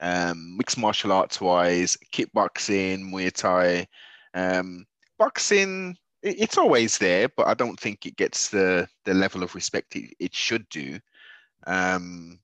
Um, 0.00 0.56
mixed 0.56 0.78
martial 0.78 1.12
arts 1.12 1.40
wise, 1.40 1.96
kickboxing, 2.12 3.00
Muay 3.10 3.32
Thai, 3.32 3.86
um, 4.34 4.86
boxing, 5.18 5.96
it's 6.22 6.58
always 6.58 6.98
there, 6.98 7.28
but 7.36 7.46
I 7.46 7.54
don't 7.54 7.78
think 7.78 8.04
it 8.06 8.16
gets 8.16 8.48
the 8.48 8.88
the 9.04 9.14
level 9.14 9.42
of 9.42 9.54
respect 9.54 9.94
it, 9.96 10.14
it 10.18 10.34
should 10.34 10.68
do. 10.68 10.98
Um, 11.66 12.40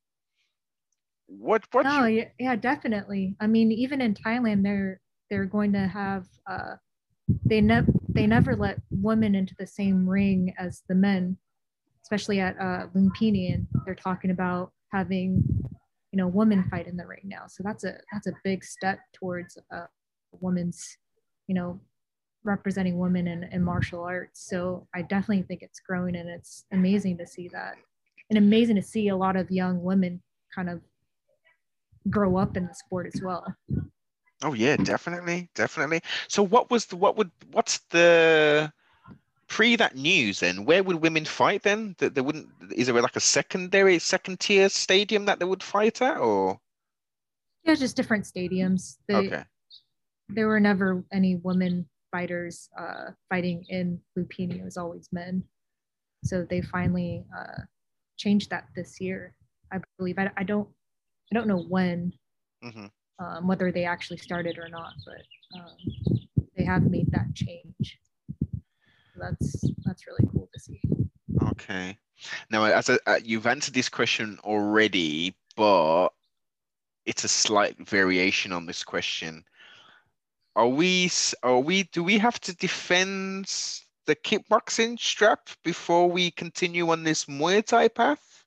what 1.27 1.65
what 1.73 1.85
No, 1.85 2.05
you- 2.07 2.19
yeah, 2.19 2.29
yeah, 2.39 2.57
definitely. 2.57 3.37
I 3.41 3.47
mean, 3.47 3.73
even 3.73 4.01
in 4.01 4.15
Thailand, 4.15 4.63
they're 4.63 5.01
they're 5.31 5.47
going 5.47 5.73
to 5.73 5.87
have 5.89 6.27
uh, 6.47 6.77
they 7.47 7.61
never 7.61 7.91
they 8.09 8.27
never 8.27 8.55
let 8.55 8.79
women 8.91 9.35
into 9.35 9.55
the 9.59 9.67
same 9.67 10.09
ring 10.09 10.55
as 10.59 10.83
the 10.89 10.95
men, 10.95 11.39
especially 12.15 12.39
at 12.39 12.57
uh, 12.61 12.87
Lumpini, 12.95 13.53
and 13.53 13.67
they're 13.85 13.95
talking 13.95 14.31
about 14.31 14.71
having 14.93 15.43
you 16.13 16.17
know 16.17 16.29
women 16.29 16.63
fight 16.71 16.87
in 16.87 16.97
the 16.97 17.07
ring 17.07 17.23
now. 17.25 17.47
So 17.49 17.65
that's 17.65 17.83
a 17.83 17.99
that's 18.13 18.29
a 18.29 18.33
big 18.45 18.65
step 18.65 19.01
towards 19.13 19.59
uh, 19.73 19.87
women's 20.41 20.97
you 21.49 21.55
know 21.55 21.81
representing 22.45 22.99
women 22.99 23.27
in, 23.27 23.45
in 23.45 23.63
martial 23.63 24.05
arts. 24.05 24.47
So 24.49 24.87
I 24.95 25.03
definitely 25.03 25.43
think 25.43 25.63
it's 25.63 25.81
growing, 25.81 26.15
and 26.15 26.29
it's 26.29 26.65
amazing 26.73 27.19
to 27.19 27.27
see 27.27 27.49
that, 27.49 27.75
and 28.31 28.39
amazing 28.39 28.77
to 28.77 28.83
see 28.83 29.09
a 29.09 29.17
lot 29.17 29.35
of 29.35 29.51
young 29.51 29.83
women 29.83 30.23
kind 30.55 30.71
of 30.71 30.81
grow 32.11 32.37
up 32.37 32.57
in 32.57 32.67
the 32.67 32.75
sport 32.75 33.11
as 33.13 33.21
well. 33.23 33.45
Oh 34.45 34.53
yeah, 34.53 34.77
definitely, 34.77 35.51
definitely. 35.57 36.01
So 36.29 36.45
what 36.45 36.71
was 36.71 36.87
the 36.87 36.97
what 36.97 37.17
would 37.17 37.33
what's 37.51 37.79
the 37.91 38.73
pre 39.49 39.77
that 39.77 39.97
news 39.97 40.41
then? 40.41 40.65
Where 40.65 40.83
would 40.83 40.97
women 41.03 41.25
fight 41.25 41.63
then? 41.63 41.95
That 41.99 42.15
there 42.15 42.25
wouldn't 42.25 42.49
is 42.75 42.87
there 42.87 43.01
like 43.03 43.17
a 43.17 43.21
secondary 43.21 43.99
second 43.99 44.41
tier 44.41 44.69
stadium 44.69 45.27
that 45.27 45.39
they 45.39 45.47
would 45.47 45.63
fight 45.63 46.01
at 46.03 46.19
or 46.19 46.61
Yeah, 47.65 47.75
just 47.75 47.97
different 47.97 48.25
stadiums. 48.25 48.99
They, 49.09 49.15
okay. 49.15 49.45
There 50.29 50.49
were 50.49 50.61
never 50.61 51.05
any 51.13 51.37
women 51.37 51.89
fighters 52.11 52.69
uh, 52.79 53.11
fighting 53.29 53.65
in 53.69 54.01
Lumpini. 54.17 54.61
It 54.61 54.65
was 54.65 54.77
always 54.77 55.09
men. 55.13 55.45
So 56.25 56.45
they 56.45 56.63
finally 56.63 57.25
uh, 57.37 57.63
changed 58.17 58.51
that 58.51 58.69
this 58.77 59.01
year, 59.01 59.35
I 59.73 59.81
believe. 59.99 60.19
I, 60.19 60.31
I 60.37 60.45
don't 60.45 60.69
I 61.33 61.35
don't 61.35 61.49
know 61.49 61.63
when, 61.63 62.13
hmm 62.63 62.87
um, 63.19 63.47
whether 63.47 63.71
they 63.73 63.85
actually 63.85 64.19
started 64.19 64.59
or 64.59 64.69
not, 64.69 64.95
but 65.05 65.23
um, 65.55 65.77
they 66.57 66.65
have 66.65 66.85
made 66.85 67.11
that 67.13 67.35
change. 67.35 67.99
That's 69.17 69.71
that's 69.85 70.07
really 70.07 70.29
cool 70.33 70.49
to 70.53 70.61
see. 70.61 70.81
Okay. 71.51 71.97
Now, 72.51 72.65
as 72.65 72.89
a, 72.89 72.99
uh, 73.07 73.21
you've 73.23 73.47
answered 73.47 73.75
this 73.75 73.89
question 73.89 74.39
already, 74.45 75.35
but 75.57 76.09
it's 77.07 77.25
a 77.25 77.29
slight 77.29 77.77
variation 77.87 78.53
on 78.53 78.67
this 78.67 78.85
question. 78.85 79.45
Are 80.57 80.69
we, 80.69 81.11
are 81.43 81.59
we, 81.59 81.85
do 81.85 82.05
we 82.05 82.19
have 82.19 82.41
to 82.41 82.55
defend 82.57 83.53
the 84.07 84.15
kickboxing 84.15 84.99
strap 84.99 85.49
before 85.65 86.09
we 86.11 86.31
continue 86.31 86.91
on 86.91 87.03
this 87.03 87.25
Muay 87.25 87.65
Thai 87.65 87.89
path? 87.89 88.45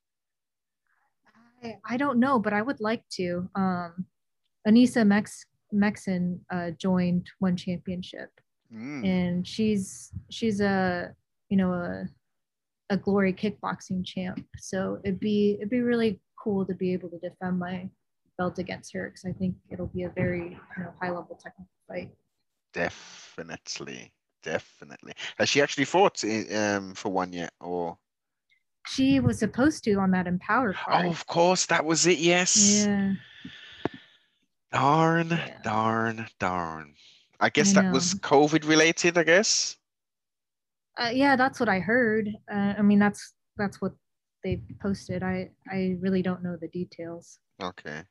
I, 1.63 1.75
I 1.85 1.97
don't 1.97 2.19
know, 2.19 2.39
but 2.39 2.53
I 2.53 2.61
would 2.61 2.79
like 2.79 3.03
to. 3.13 3.49
Um, 3.55 4.05
Anissa 4.67 5.05
Mex 5.05 5.45
Meksen 5.73 6.39
uh, 6.49 6.71
joined 6.71 7.29
one 7.39 7.57
championship, 7.57 8.29
Mm, 8.73 9.05
and 9.05 9.47
she's 9.47 10.11
she's 10.29 10.59
a 10.59 11.13
you 11.49 11.57
know 11.57 11.73
a 11.73 12.05
a 12.89 12.97
glory 12.97 13.33
kickboxing 13.33 14.05
champ. 14.05 14.43
So 14.57 14.99
it'd 15.03 15.19
be 15.19 15.55
it'd 15.59 15.69
be 15.69 15.81
really 15.81 16.19
cool 16.41 16.65
to 16.65 16.73
be 16.73 16.93
able 16.93 17.09
to 17.09 17.19
defend 17.19 17.59
my 17.59 17.89
belt 18.37 18.59
against 18.59 18.93
her 18.93 19.09
because 19.09 19.25
I 19.25 19.33
think 19.33 19.55
it'll 19.69 19.87
be 19.87 20.03
a 20.03 20.09
very 20.09 20.57
you 20.77 20.83
know 20.83 20.93
high 21.01 21.09
level 21.09 21.39
technical 21.41 21.67
fight. 21.87 22.11
definitely, 22.73 24.13
definitely. 24.43 25.13
Has 25.37 25.49
she 25.49 25.61
actually 25.61 25.85
fought 25.85 26.23
um, 26.53 26.93
for 26.93 27.09
one 27.09 27.33
yet? 27.33 27.53
Or 27.59 27.97
She 28.87 29.19
was 29.19 29.39
supposed 29.39 29.83
to 29.85 29.93
on 29.95 30.11
that 30.11 30.27
Empower 30.27 30.75
oh, 30.87 31.09
of 31.09 31.25
course, 31.27 31.65
that 31.67 31.83
was 31.83 32.05
it. 32.05 32.19
Yes. 32.19 32.85
yeah, 32.85 33.13
Darn, 34.71 35.29
Yeah. 35.29 35.59
darn, 35.63 36.27
darn. 36.39 36.93
I 37.39 37.49
guess 37.49 37.75
I 37.75 37.81
that 37.81 37.93
was. 37.93 38.15
COVID 38.15 38.67
related. 38.67 39.17
I 39.17 39.23
guess. 39.23 39.77
uh, 40.97 41.11
yeah, 41.13 41.35
that's 41.35 41.59
what 41.59 41.69
I 41.69 41.79
heard. 41.79 42.29
Uh, 42.51 42.73
I 42.77 42.81
mean, 42.81 42.99
that's 42.99 43.33
that's 43.57 43.81
what 43.81 43.93
they 44.43 44.61
posted. 44.81 45.23
I 45.23 45.51
I 45.71 45.97
really 45.99 46.21
don't 46.21 46.43
know 46.43 46.57
the 46.59 46.67
details. 46.69 47.39
Okay. 47.61 48.03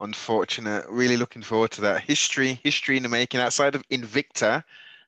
Unfortunate. 0.00 0.86
Really 0.88 1.16
looking 1.16 1.42
forward 1.42 1.70
to 1.72 1.80
that. 1.82 2.02
History, 2.02 2.60
history 2.62 2.96
in 2.96 3.02
the 3.02 3.08
making. 3.08 3.40
Outside 3.40 3.74
of 3.74 3.86
Invicta, 3.88 4.62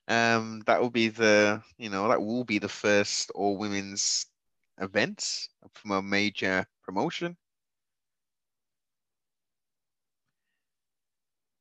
um, 0.08 0.62
that 0.66 0.80
will 0.80 0.90
be 0.90 1.08
the, 1.08 1.62
you 1.76 1.90
know, 1.90 2.08
that 2.08 2.22
will 2.22 2.44
be 2.44 2.58
the 2.58 2.68
first 2.68 3.30
all 3.34 3.58
women's 3.58 4.26
event 4.80 5.48
from 5.74 5.90
a 5.90 6.02
major 6.02 6.66
promotion. 6.82 7.36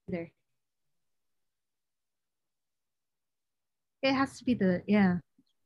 There. 0.08 0.32
It 4.05 4.13
has 4.13 4.38
to 4.38 4.45
be 4.45 4.53
the 4.53 4.81
yeah. 4.88 5.17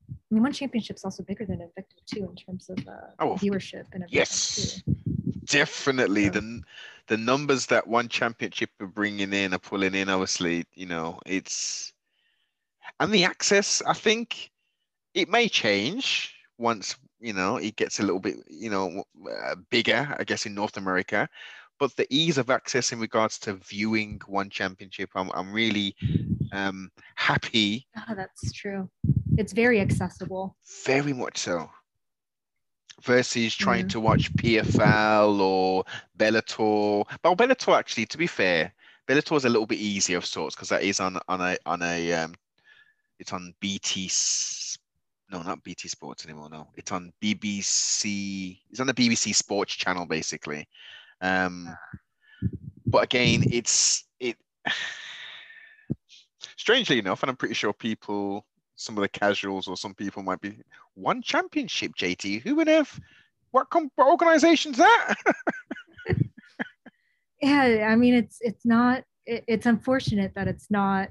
I 0.10 0.34
mean, 0.34 0.43
one 0.43 0.53
championship's 0.53 1.03
also 1.03 1.24
bigger 1.24 1.46
than 1.46 1.60
Invicta 1.60 2.05
too 2.05 2.24
in 2.29 2.36
terms 2.36 2.69
of 2.69 2.77
uh, 2.88 3.12
Oh, 3.19 3.36
viewership 3.36 3.86
and 3.93 4.03
everything 4.03 4.13
Yes. 4.17 4.84
too. 4.86 4.93
Definitely 5.48 6.29
the 6.29 6.62
the 7.08 7.17
numbers 7.17 7.65
that 7.67 7.88
one 7.88 8.08
championship 8.08 8.69
are 8.79 8.88
bringing 8.88 9.34
in 9.34 9.53
are 9.53 9.60
pulling 9.60 9.96
in. 9.96 10.10
Obviously, 10.10 10.65
you 10.75 10.86
know, 10.86 11.19
it's 11.25 11.93
and 13.00 13.12
the 13.12 13.24
access. 13.25 13.81
I 13.86 13.93
think 13.93 14.51
it 15.13 15.29
may 15.29 15.48
change 15.50 16.36
once 16.58 16.96
you 17.19 17.34
know 17.34 17.58
it 17.58 17.75
gets 17.75 18.00
a 18.00 18.03
little 18.03 18.19
bit 18.19 18.36
you 18.50 18.69
know 18.69 19.03
uh, 19.29 19.55
bigger. 19.69 20.15
I 20.19 20.24
guess 20.24 20.46
in 20.46 20.53
North 20.53 20.77
America, 20.77 21.27
but 21.80 21.96
the 21.96 22.06
ease 22.10 22.38
of 22.38 22.50
access 22.50 22.92
in 22.92 23.00
regards 23.00 23.40
to 23.40 23.54
viewing 23.56 24.22
one 24.28 24.50
championship, 24.50 25.10
I'm 25.16 25.32
I'm 25.34 25.52
really 25.54 25.96
um 26.52 26.92
happy. 27.16 27.88
Oh, 27.98 28.16
that's 28.16 28.52
true. 28.52 28.90
It's 29.38 29.54
very 29.54 29.80
accessible. 29.80 30.56
Very 30.86 31.14
much 31.14 31.38
so. 31.38 31.70
Versus 33.04 33.56
trying 33.56 33.86
Yeah. 33.86 33.90
to 33.94 34.00
watch 34.02 34.34
PFL 34.36 35.40
or 35.40 35.86
Bellator. 36.18 37.06
Well, 37.24 37.36
Bellator 37.36 37.78
actually, 37.78 38.06
to 38.08 38.18
be 38.18 38.28
fair, 38.28 38.74
Bellator 39.08 39.38
is 39.38 39.46
a 39.46 39.50
little 39.50 39.66
bit 39.66 39.80
easier 39.80 40.18
of 40.18 40.26
sorts 40.26 40.56
because 40.56 40.70
that 40.70 40.84
is 40.84 41.00
on 41.00 41.18
on 41.30 41.40
a 41.40 41.58
on 41.66 41.82
a 41.82 42.14
um, 42.14 42.36
it's 43.18 43.32
on 43.32 43.54
BT. 43.62 44.12
No, 45.32 45.44
not 45.44 45.64
BT 45.64 45.88
Sports 45.88 46.26
anymore. 46.26 46.50
No, 46.50 46.68
it's 46.76 46.92
on 46.92 47.14
BBC. 47.22 48.60
It's 48.72 48.80
on 48.80 48.88
the 48.88 48.94
BBC 48.94 49.34
Sports 49.34 49.76
channel 49.76 50.06
basically. 50.06 50.68
Um, 51.22 51.76
but 52.86 53.04
again, 53.04 53.44
it's 53.52 54.06
it. 54.20 54.38
strangely 56.58 57.00
enough, 57.00 57.24
and 57.24 57.30
I'm 57.30 57.36
pretty 57.36 57.56
sure 57.56 57.74
people, 57.74 58.46
some 58.76 58.98
of 58.98 59.02
the 59.02 59.10
casuals 59.10 59.68
or 59.68 59.78
some 59.78 59.94
people 59.94 60.24
might 60.24 60.42
be 60.42 60.58
one 60.94 61.22
championship. 61.22 61.94
JT, 61.98 62.42
who 62.42 62.60
on 62.60 62.70
earth? 62.70 63.00
What, 63.52 63.70
com- 63.70 63.92
what 63.96 64.08
organization's 64.08 64.78
that? 64.78 65.16
yeah, 67.42 67.88
I 67.90 67.96
mean, 67.96 68.14
it's 68.14 68.38
it's 68.42 68.66
not. 68.66 69.04
It, 69.26 69.44
it's 69.48 69.66
unfortunate 69.66 70.34
that 70.36 70.48
it's 70.48 70.70
not 70.70 71.10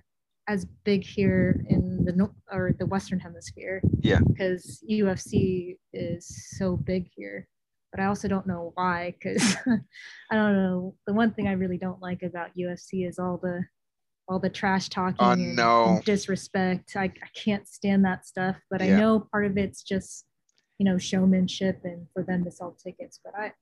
as 0.48 0.64
big 0.84 1.04
here 1.04 1.64
in 1.68 2.04
the 2.04 2.30
or 2.50 2.74
the 2.78 2.86
Western 2.86 3.20
Hemisphere. 3.20 3.82
Yeah. 4.00 4.20
Because 4.26 4.82
UFC 4.90 5.76
is 5.92 6.26
so 6.56 6.76
big 6.76 7.08
here, 7.14 7.46
but 7.92 8.00
I 8.00 8.06
also 8.06 8.28
don't 8.28 8.46
know 8.46 8.72
why. 8.74 9.14
Because 9.18 9.56
I 10.30 10.34
don't 10.34 10.54
know. 10.54 10.94
The 11.06 11.14
one 11.14 11.32
thing 11.32 11.48
I 11.48 11.52
really 11.52 11.78
don't 11.78 12.02
like 12.02 12.22
about 12.22 12.56
UFC 12.56 13.08
is 13.08 13.18
all 13.18 13.38
the 13.38 13.64
all 14.28 14.38
the 14.38 14.50
trash 14.50 14.88
oh, 14.92 14.94
talking 14.94 15.16
oh, 15.20 15.30
and, 15.30 15.56
no. 15.56 15.84
and 15.86 16.04
disrespect. 16.04 16.96
I, 16.96 17.04
I 17.04 17.28
can't 17.34 17.66
stand 17.66 18.04
that 18.04 18.26
stuff. 18.26 18.56
But 18.70 18.82
Yeah. 18.82 18.96
I 18.96 19.00
know 19.00 19.20
part 19.32 19.46
of 19.46 19.56
it's 19.56 19.82
just 19.82 20.26
you 20.78 20.84
know 20.84 20.98
showmanship 20.98 21.80
and 21.84 22.06
for 22.12 22.22
them 22.22 22.44
to 22.44 22.50
sell 22.50 22.76
tickets. 22.82 23.20
But 23.24 23.34
I 23.38 23.52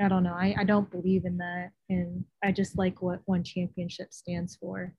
I 0.00 0.08
don't 0.08 0.22
know. 0.22 0.34
I, 0.34 0.54
I 0.58 0.64
don't 0.64 0.90
believe 0.90 1.24
in 1.24 1.38
that. 1.38 1.70
And 1.88 2.24
I 2.42 2.52
just 2.52 2.76
like 2.76 3.02
what 3.02 3.20
one 3.26 3.44
championship 3.44 4.12
stands 4.12 4.56
for, 4.56 4.92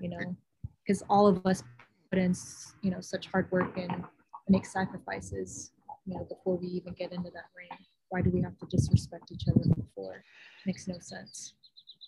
you 0.00 0.10
know, 0.10 0.36
because 0.84 1.02
all 1.08 1.26
of 1.26 1.44
us 1.46 1.62
put 2.10 2.18
in, 2.18 2.34
you 2.82 2.90
know, 2.90 3.00
such 3.00 3.26
hard 3.26 3.50
work 3.50 3.76
and 3.78 4.04
make 4.48 4.66
sacrifices, 4.66 5.72
you 6.06 6.14
know, 6.14 6.24
before 6.24 6.56
we 6.56 6.66
even 6.68 6.92
get 6.94 7.12
into 7.12 7.30
that 7.30 7.46
ring. 7.56 7.68
Why 8.08 8.20
do 8.20 8.30
we 8.30 8.42
have 8.42 8.56
to 8.58 8.66
disrespect 8.66 9.32
each 9.32 9.48
other 9.48 9.64
before? 9.74 10.22
Makes 10.66 10.86
no 10.88 10.98
sense. 11.00 11.54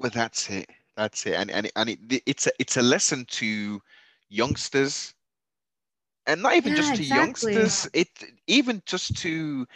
Well, 0.01 0.11
that's 0.13 0.51
it. 0.51 0.69
That's 0.97 1.27
it. 1.27 1.35
And 1.35 1.51
and 1.51 1.71
and 1.77 1.91
it, 1.91 2.23
it's 2.27 2.47
a 2.47 2.51
it's 2.59 2.77
a 2.77 2.83
lesson 2.83 3.25
to 3.31 3.81
youngsters, 4.29 5.15
and 6.27 6.43
not 6.43 6.55
even 6.55 6.75
just 6.75 6.95
to 6.97 7.03
exactly. 7.03 7.55
youngsters. 7.55 7.89
It 7.93 8.09
even 8.47 8.83
just 8.87 9.17
to 9.19 9.67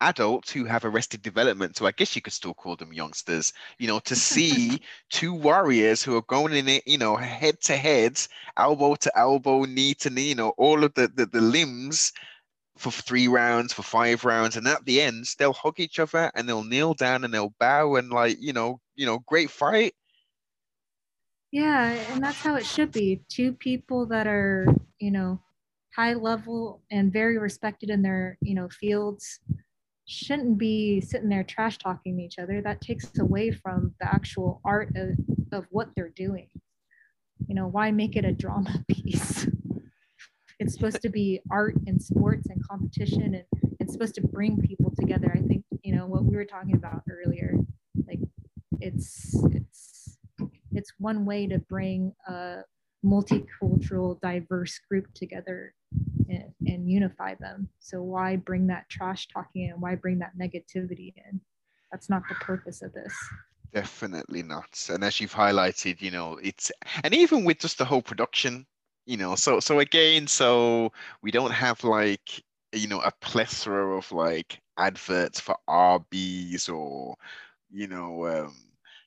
adults 0.00 0.50
who 0.52 0.64
have 0.64 0.84
arrested 0.84 1.22
development. 1.22 1.76
So 1.76 1.86
I 1.86 1.92
guess 1.92 2.14
you 2.14 2.22
could 2.22 2.32
still 2.32 2.54
call 2.54 2.76
them 2.76 2.92
youngsters. 2.92 3.52
You 3.78 3.88
know, 3.88 3.98
to 4.00 4.14
see 4.14 4.80
two 5.10 5.32
warriors 5.32 6.02
who 6.02 6.16
are 6.16 6.22
going 6.22 6.52
in 6.54 6.68
it, 6.68 6.86
you 6.86 6.98
know, 6.98 7.16
head 7.16 7.60
to 7.62 7.76
head, 7.76 8.20
elbow 8.56 8.94
to 8.96 9.18
elbow, 9.18 9.64
knee 9.64 9.94
to 9.94 10.10
knee. 10.10 10.28
You 10.28 10.34
know, 10.34 10.50
all 10.56 10.84
of 10.84 10.94
the 10.94 11.08
the, 11.08 11.26
the 11.26 11.40
limbs. 11.40 12.12
For 12.76 12.90
three 12.90 13.28
rounds, 13.28 13.72
for 13.72 13.82
five 13.82 14.24
rounds, 14.24 14.56
and 14.56 14.66
at 14.66 14.84
the 14.84 15.00
end, 15.00 15.32
they'll 15.38 15.52
hug 15.52 15.78
each 15.78 16.00
other 16.00 16.30
and 16.34 16.48
they'll 16.48 16.64
kneel 16.64 16.94
down 16.94 17.24
and 17.24 17.32
they'll 17.32 17.54
bow 17.60 17.96
and 17.96 18.10
like 18.10 18.38
you 18.40 18.52
know, 18.52 18.80
you 18.96 19.06
know, 19.06 19.20
great 19.26 19.50
fight. 19.50 19.94
Yeah, 21.52 21.90
and 22.10 22.20
that's 22.20 22.40
how 22.40 22.56
it 22.56 22.66
should 22.66 22.90
be. 22.90 23.22
Two 23.28 23.52
people 23.52 24.06
that 24.06 24.26
are, 24.26 24.66
you 24.98 25.12
know, 25.12 25.40
high 25.94 26.14
level 26.14 26.82
and 26.90 27.12
very 27.12 27.38
respected 27.38 27.90
in 27.90 28.02
their, 28.02 28.36
you 28.40 28.56
know, 28.56 28.68
fields 28.68 29.38
shouldn't 30.06 30.58
be 30.58 31.00
sitting 31.00 31.28
there 31.28 31.44
trash 31.44 31.78
talking 31.78 32.18
each 32.18 32.40
other. 32.40 32.60
That 32.60 32.80
takes 32.80 33.16
away 33.20 33.52
from 33.52 33.94
the 34.00 34.12
actual 34.12 34.60
art 34.64 34.90
of, 34.96 35.10
of 35.52 35.66
what 35.70 35.90
they're 35.94 36.10
doing. 36.10 36.48
You 37.46 37.54
know, 37.54 37.68
why 37.68 37.92
make 37.92 38.16
it 38.16 38.24
a 38.24 38.32
drama 38.32 38.84
piece? 38.88 39.46
It's 40.58 40.74
supposed 40.74 41.02
to 41.02 41.08
be 41.08 41.40
art 41.50 41.74
and 41.86 42.00
sports 42.00 42.48
and 42.48 42.62
competition 42.66 43.34
and 43.34 43.44
it's 43.80 43.92
supposed 43.92 44.14
to 44.14 44.22
bring 44.22 44.60
people 44.60 44.92
together. 44.98 45.32
I 45.34 45.40
think, 45.40 45.64
you 45.82 45.94
know, 45.94 46.06
what 46.06 46.24
we 46.24 46.36
were 46.36 46.44
talking 46.44 46.76
about 46.76 47.02
earlier, 47.10 47.54
like 48.06 48.20
it's 48.80 49.34
it's 49.52 50.18
it's 50.72 50.92
one 50.98 51.24
way 51.24 51.46
to 51.46 51.58
bring 51.58 52.12
a 52.28 52.62
multicultural 53.04 54.20
diverse 54.20 54.78
group 54.88 55.12
together 55.14 55.74
and, 56.28 56.52
and 56.66 56.90
unify 56.90 57.34
them 57.34 57.68
so 57.78 58.02
why 58.02 58.34
bring 58.34 58.66
that 58.66 58.88
trash 58.88 59.28
talking 59.28 59.68
in 59.68 59.78
why 59.78 59.94
bring 59.94 60.18
that 60.18 60.32
negativity 60.40 61.12
in 61.16 61.38
that's 61.92 62.08
not 62.08 62.22
the 62.30 62.34
purpose 62.36 62.80
of 62.80 62.92
this 62.94 63.14
Definitely 63.74 64.44
not. 64.44 64.88
And 64.88 65.02
as 65.02 65.20
you've 65.20 65.34
highlighted, 65.34 66.00
you 66.00 66.12
know, 66.12 66.38
it's 66.40 66.70
and 67.02 67.12
even 67.12 67.44
with 67.44 67.58
just 67.58 67.78
the 67.78 67.84
whole 67.84 68.02
production, 68.02 68.66
you 69.06 69.16
know, 69.16 69.34
so 69.34 69.60
so 69.60 69.80
again, 69.80 70.26
so 70.26 70.92
we 71.22 71.30
don't 71.30 71.52
have 71.52 71.84
like, 71.84 72.42
you 72.72 72.88
know, 72.88 73.00
a 73.00 73.12
plethora 73.20 73.96
of 73.96 74.10
like 74.12 74.60
adverts 74.78 75.40
for 75.40 75.56
RBs 75.68 76.68
or, 76.72 77.14
you 77.70 77.86
know, 77.86 78.26
um, 78.26 78.56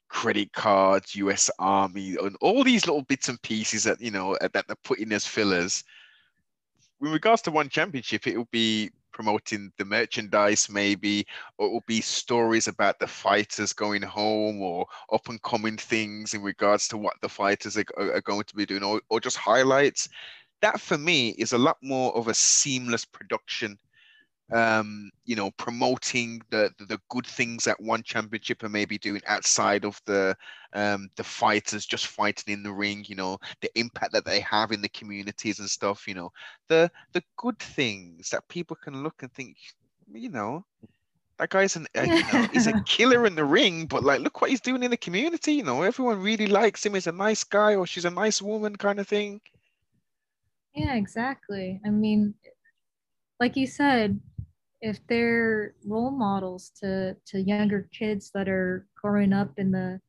credit 0.10 0.54
cards, 0.54 1.16
US 1.16 1.50
Army, 1.60 2.16
and 2.22 2.36
all 2.42 2.64
these 2.64 2.86
little 2.86 3.04
bits 3.04 3.30
and 3.30 3.42
pieces 3.42 3.84
that, 3.86 4.00
you 4.02 4.12
know, 4.12 4.38
that 4.42 4.54
they're 4.54 4.76
putting 4.84 5.12
as 5.12 5.26
fillers. 5.26 5.84
With 7.00 7.14
regards 7.14 7.42
to 7.44 7.52
one 7.52 7.70
championship, 7.70 8.26
it 8.28 8.38
will 8.38 8.48
be 8.52 8.90
promoting 9.18 9.72
the 9.80 9.84
merchandise 9.84 10.70
maybe 10.70 11.26
or 11.58 11.66
it 11.66 11.72
will 11.72 11.84
be 11.88 12.02
stories 12.02 12.68
about 12.68 13.00
the 13.00 13.08
fighters 13.08 13.74
going 13.74 14.04
home 14.04 14.62
or 14.62 14.86
up 15.12 15.28
and 15.28 15.42
coming 15.42 15.76
things 15.76 16.36
in 16.36 16.44
regards 16.44 16.88
to 16.88 16.98
what 16.98 17.16
the 17.24 17.28
fighters 17.28 17.76
are, 17.76 17.84
are 17.98 18.22
going 18.22 18.44
to 18.44 18.56
be 18.56 18.64
doing 18.64 18.84
or, 18.84 19.02
or 19.10 19.20
just 19.20 19.36
highlights. 19.36 20.08
That 20.62 20.80
for 20.80 21.00
me 21.00 21.30
is 21.40 21.54
a 21.54 21.58
lot 21.58 21.78
more 21.82 22.16
of 22.16 22.28
a 22.28 22.34
seamless 22.36 23.06
production 23.06 23.80
um 24.54 25.12
you 25.26 25.36
know 25.36 25.52
promoting 25.58 26.42
the 26.52 26.72
the, 26.88 26.98
good 27.10 27.28
things 27.28 27.66
that 27.66 27.82
one 27.82 28.02
championship 28.02 28.64
are 28.64 28.70
maybe 28.70 28.98
doing 28.98 29.22
outside 29.28 29.84
of 29.84 30.00
the 30.06 30.34
um 30.74 31.10
the 31.18 31.24
fighters 31.24 31.86
just 31.86 32.08
fighting 32.08 32.54
in 32.54 32.64
the 32.64 32.72
ring 32.72 33.04
you 33.08 33.16
know 33.16 33.38
the 33.62 33.70
impact 33.78 34.14
that 34.14 34.24
they 34.24 34.40
have 34.40 34.72
in 34.72 34.82
the 34.82 34.90
communities 34.90 35.60
and 35.60 35.70
stuff 35.70 36.08
you 36.08 36.14
know. 36.14 36.32
The 36.70 36.90
the 37.14 37.24
good 37.38 37.60
things 37.60 38.30
that 38.30 38.48
people 38.48 38.78
can 38.82 39.04
look 39.04 39.22
and 39.22 39.32
think 39.34 39.58
you 40.14 40.30
know 40.30 40.66
that 41.38 41.50
guy's 41.50 41.76
an 41.76 41.88
uh, 41.98 42.04
you 42.04 42.24
know 42.34 42.48
he's 42.54 42.68
a 42.68 42.82
killer 42.86 43.26
in 43.26 43.36
the 43.36 43.46
ring 43.46 43.86
but 43.86 44.04
like 44.04 44.22
look 44.22 44.42
what 44.42 44.50
he's 44.50 44.62
doing 44.62 44.84
in 44.84 44.92
the 44.92 44.98
community 44.98 45.54
you 45.54 45.64
know. 45.64 45.82
Everyone 45.82 46.22
really 46.22 46.48
likes 46.48 46.86
him. 46.86 46.94
He's 46.94 47.08
a 47.08 47.12
nice 47.12 47.44
guy 47.44 47.76
or 47.76 47.86
she's 47.86 48.06
a 48.06 48.10
nice 48.10 48.42
woman 48.42 48.76
kind 48.76 49.00
of 49.00 49.08
thing. 49.08 49.42
Yeah 50.74 50.96
exactly. 50.96 51.82
I 51.86 51.90
mean 51.90 52.34
like 53.40 53.56
you 53.56 53.68
said 53.68 54.20
if 54.82 55.00
they're 55.08 55.74
role 55.86 56.12
models 56.12 56.72
to 56.82 57.16
to 57.26 57.42
younger 57.42 57.90
kids 57.92 58.32
that 58.34 58.48
are 58.48 58.88
growing 58.96 59.34
up 59.34 59.52
in 59.58 59.72
the 59.72 60.00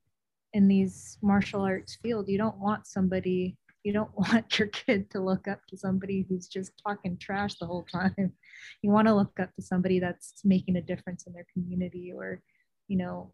in 0.52 0.68
these 0.68 1.18
martial 1.22 1.62
arts 1.62 1.96
field 2.02 2.28
you 2.28 2.38
don't 2.38 2.58
want 2.58 2.86
somebody 2.86 3.56
you 3.84 3.92
don't 3.94 4.10
want 4.14 4.58
your 4.58 4.68
kid 4.68 5.10
to 5.10 5.20
look 5.20 5.48
up 5.48 5.60
to 5.68 5.76
somebody 5.76 6.26
who's 6.28 6.46
just 6.46 6.72
talking 6.86 7.16
trash 7.16 7.54
the 7.54 7.66
whole 7.66 7.86
time. 7.90 8.32
You 8.82 8.90
want 8.90 9.08
to 9.08 9.14
look 9.14 9.38
up 9.40 9.54
to 9.54 9.62
somebody 9.62 9.98
that's 9.98 10.44
making 10.44 10.76
a 10.76 10.82
difference 10.82 11.26
in 11.26 11.32
their 11.32 11.46
community 11.52 12.12
or 12.14 12.40
you 12.86 12.96
know 12.96 13.32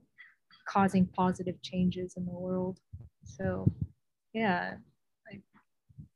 causing 0.69 1.07
positive 1.07 1.61
changes 1.63 2.15
in 2.17 2.25
the 2.25 2.33
world. 2.33 2.79
So 3.25 3.71
yeah 4.33 4.75
I, 5.31 5.41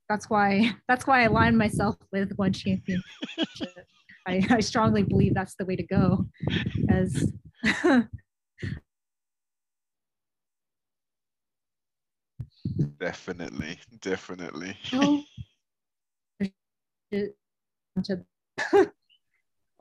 that's 0.09 0.29
why 0.31 0.77
that's 0.89 1.07
why 1.07 1.21
i 1.21 1.25
aligned 1.25 1.57
myself 1.57 1.97
with 2.13 2.33
one 2.37 2.53
championship 2.53 3.03
I, 4.27 4.45
I 4.51 4.61
strongly 4.61 5.03
believe 5.03 5.35
that's 5.35 5.55
the 5.55 5.65
way 5.65 5.77
to 5.77 5.83
go 5.83 6.27
as 6.89 7.33
definitely 12.99 13.79
definitely. 14.01 14.77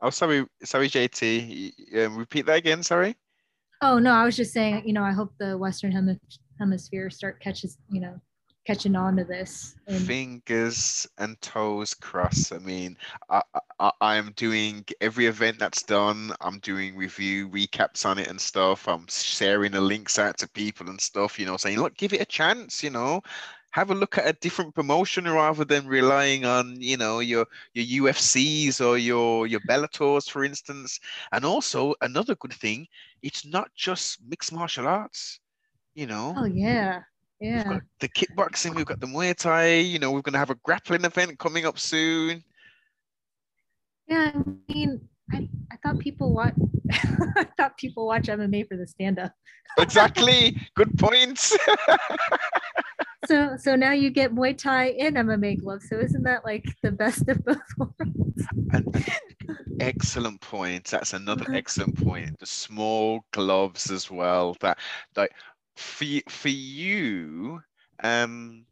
Oh, 0.00 0.10
sorry 0.10 0.46
sorry 0.62 0.88
jt 0.88 1.72
um, 2.06 2.16
repeat 2.16 2.46
that 2.46 2.58
again 2.58 2.84
sorry. 2.84 3.16
Oh 3.82 3.98
no 3.98 4.12
i 4.12 4.24
was 4.24 4.36
just 4.36 4.52
saying 4.52 4.82
you 4.86 4.92
know 4.92 5.02
i 5.02 5.10
hope 5.10 5.32
the 5.38 5.58
western 5.58 5.90
Hemi- 5.90 6.20
hemisphere 6.60 7.10
start 7.10 7.40
catches 7.40 7.78
you 7.90 8.00
know 8.00 8.20
catching 8.68 8.96
on 8.96 9.16
to 9.16 9.24
this 9.24 9.76
and 9.86 9.98
fingers 10.02 11.08
and 11.16 11.40
toes 11.40 11.94
crossed. 11.94 12.52
I 12.52 12.58
mean, 12.58 12.98
I, 13.30 13.40
I 13.80 13.90
I'm 14.02 14.32
doing 14.36 14.84
every 15.00 15.24
event 15.24 15.58
that's 15.58 15.82
done. 15.82 16.32
I'm 16.42 16.58
doing 16.58 16.94
review 16.94 17.48
recaps 17.48 18.04
on 18.04 18.18
it 18.18 18.28
and 18.28 18.38
stuff. 18.38 18.86
I'm 18.86 19.06
sharing 19.08 19.72
the 19.72 19.80
links 19.80 20.18
out 20.18 20.36
to 20.38 20.48
people 20.48 20.90
and 20.90 21.00
stuff. 21.00 21.38
You 21.38 21.46
know, 21.46 21.56
saying, 21.56 21.78
look, 21.78 21.96
give 21.96 22.12
it 22.12 22.20
a 22.20 22.26
chance. 22.26 22.82
You 22.82 22.90
know, 22.90 23.22
have 23.70 23.90
a 23.90 23.94
look 23.94 24.18
at 24.18 24.28
a 24.28 24.34
different 24.34 24.74
promotion 24.74 25.24
rather 25.24 25.64
than 25.64 25.86
relying 25.86 26.44
on 26.44 26.76
you 26.78 26.98
know 26.98 27.20
your 27.20 27.46
your 27.72 28.12
UFCs 28.12 28.86
or 28.86 28.98
your 28.98 29.46
your 29.46 29.60
Bellators, 29.60 30.28
for 30.28 30.44
instance. 30.44 31.00
And 31.32 31.42
also 31.42 31.94
another 32.02 32.34
good 32.34 32.52
thing, 32.52 32.86
it's 33.22 33.46
not 33.46 33.70
just 33.74 34.18
mixed 34.28 34.52
martial 34.52 34.86
arts. 34.86 35.40
You 35.94 36.06
know, 36.06 36.34
oh 36.36 36.44
yeah 36.44 37.00
We've 37.40 37.50
yeah 37.50 37.64
got 37.64 37.82
the 38.00 38.08
kickboxing, 38.08 38.74
we've 38.74 38.86
got 38.86 39.00
the 39.00 39.06
Muay 39.06 39.36
Thai, 39.36 39.76
you 39.76 39.98
know, 39.98 40.10
we're 40.10 40.22
going 40.22 40.32
to 40.32 40.38
have 40.38 40.50
a 40.50 40.56
grappling 40.56 41.04
event 41.04 41.38
coming 41.38 41.66
up 41.66 41.78
soon. 41.78 42.42
yeah 44.08 44.32
i 44.34 44.72
mean 44.72 45.08
i, 45.32 45.48
I 45.70 45.76
thought 45.82 45.98
people 45.98 46.32
watch 46.32 46.54
i 47.36 47.46
thought 47.56 47.76
people 47.76 48.06
watch 48.06 48.26
mma 48.26 48.66
for 48.66 48.76
the 48.76 48.86
stand-up 48.86 49.32
Exactly. 49.76 50.56
Good 50.74 50.98
points. 50.98 51.56
so 53.26 53.56
so 53.56 53.76
now 53.76 53.92
you 53.92 54.10
get 54.10 54.34
Muay 54.34 54.56
Thai 54.56 54.88
and 55.00 55.16
MMA 55.16 55.60
gloves. 55.60 55.88
So 55.88 55.98
isn't 55.98 56.22
that 56.24 56.44
like 56.44 56.64
the 56.82 56.92
best 56.92 57.28
of 57.28 57.44
both 57.44 57.58
worlds? 57.76 58.42
And, 58.72 59.04
excellent 59.80 60.40
point. 60.40 60.86
That's 60.86 61.12
another 61.12 61.42
uh-huh. 61.42 61.56
excellent 61.56 62.04
point. 62.04 62.38
The 62.38 62.46
small 62.46 63.20
gloves 63.32 63.90
as 63.90 64.10
well. 64.10 64.56
That 64.60 64.78
like 65.16 65.32
for 65.78 66.04
you, 66.04 66.22
for 66.28 66.48
you, 66.48 67.60
um, 68.02 68.66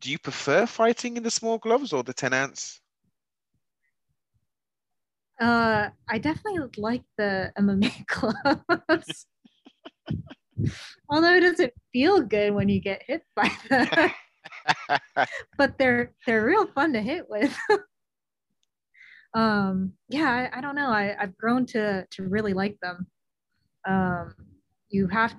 do 0.00 0.10
you 0.10 0.18
prefer 0.18 0.66
fighting 0.66 1.16
in 1.16 1.22
the 1.22 1.30
small 1.30 1.58
gloves 1.58 1.92
or 1.92 2.02
the 2.02 2.14
10 2.14 2.32
ounce? 2.32 2.80
Uh, 5.40 5.88
I 6.08 6.18
definitely 6.18 6.60
like 6.76 7.02
the 7.16 7.52
MMA 7.58 8.06
gloves. 8.86 9.26
Although 11.08 11.34
it 11.34 11.40
doesn't 11.40 11.72
feel 11.92 12.20
good 12.22 12.54
when 12.54 12.68
you 12.68 12.80
get 12.80 13.02
hit 13.02 13.22
by 13.34 13.50
them. 13.68 13.88
but 15.58 15.78
they're 15.78 16.12
they're 16.26 16.44
real 16.44 16.66
fun 16.68 16.92
to 16.92 17.00
hit 17.00 17.28
with. 17.28 17.56
um, 19.34 19.92
yeah, 20.08 20.50
I, 20.52 20.58
I 20.58 20.60
don't 20.60 20.76
know. 20.76 20.90
I, 20.90 21.16
I've 21.18 21.36
grown 21.36 21.66
to 21.66 22.06
to 22.10 22.22
really 22.22 22.52
like 22.52 22.78
them. 22.80 23.06
Um, 23.88 24.34
you 24.90 25.06
have 25.08 25.34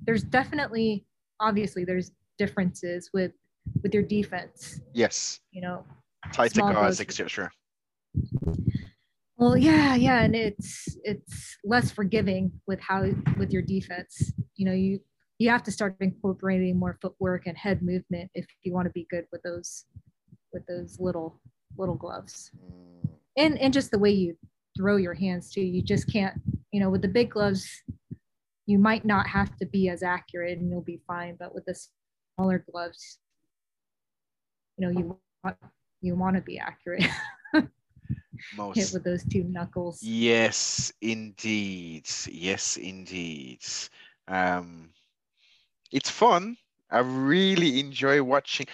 there's 0.00 0.22
definitely 0.22 1.06
obviously 1.40 1.84
there's 1.84 2.10
differences 2.38 3.10
with 3.12 3.32
with 3.82 3.94
your 3.94 4.02
defense. 4.02 4.80
Yes. 4.92 5.40
You 5.52 5.62
know, 5.62 5.84
tighter 6.32 6.60
guards, 6.60 7.00
etc. 7.00 7.50
Well, 9.36 9.56
yeah, 9.56 9.94
yeah, 9.94 10.22
and 10.22 10.34
it's 10.34 10.96
it's 11.02 11.56
less 11.64 11.90
forgiving 11.90 12.52
with 12.66 12.80
how 12.80 13.04
with 13.38 13.52
your 13.52 13.62
defense. 13.62 14.32
You 14.56 14.66
know, 14.66 14.72
you 14.72 15.00
you 15.38 15.50
have 15.50 15.62
to 15.64 15.72
start 15.72 15.96
incorporating 16.00 16.78
more 16.78 16.96
footwork 17.02 17.46
and 17.46 17.56
head 17.56 17.82
movement 17.82 18.30
if 18.34 18.46
you 18.62 18.72
want 18.72 18.86
to 18.86 18.92
be 18.92 19.06
good 19.10 19.26
with 19.32 19.42
those 19.42 19.86
with 20.52 20.64
those 20.66 20.98
little 21.00 21.40
little 21.76 21.96
gloves. 21.96 22.52
Mm. 22.56 23.10
And 23.36 23.58
and 23.58 23.72
just 23.72 23.90
the 23.90 23.98
way 23.98 24.10
you 24.10 24.36
throw 24.76 24.96
your 24.96 25.14
hands 25.14 25.50
too. 25.50 25.62
You 25.62 25.82
just 25.82 26.12
can't, 26.12 26.34
you 26.72 26.80
know, 26.80 26.90
with 26.90 27.02
the 27.02 27.08
big 27.08 27.30
gloves, 27.30 27.68
you 28.66 28.78
might 28.78 29.04
not 29.04 29.26
have 29.26 29.56
to 29.58 29.66
be 29.66 29.88
as 29.88 30.02
accurate 30.02 30.58
and 30.58 30.70
you'll 30.70 30.80
be 30.80 31.00
fine. 31.06 31.36
But 31.38 31.54
with 31.54 31.64
the 31.66 31.76
smaller 32.36 32.64
gloves, 32.70 33.18
you 34.76 34.86
know, 34.86 34.98
you 34.98 35.18
want 35.42 35.56
you 36.00 36.14
want 36.16 36.36
to 36.36 36.42
be 36.42 36.58
accurate. 36.58 37.06
Most 38.56 38.76
hit 38.76 38.90
with 38.92 39.04
those 39.04 39.24
two 39.24 39.44
knuckles. 39.44 40.02
Yes, 40.02 40.92
indeed. 41.00 42.08
Yes, 42.30 42.76
indeed. 42.76 43.60
Um, 44.28 44.90
it's 45.92 46.10
fun. 46.10 46.56
I 46.90 47.00
really 47.00 47.80
enjoy 47.80 48.22
watching 48.22 48.66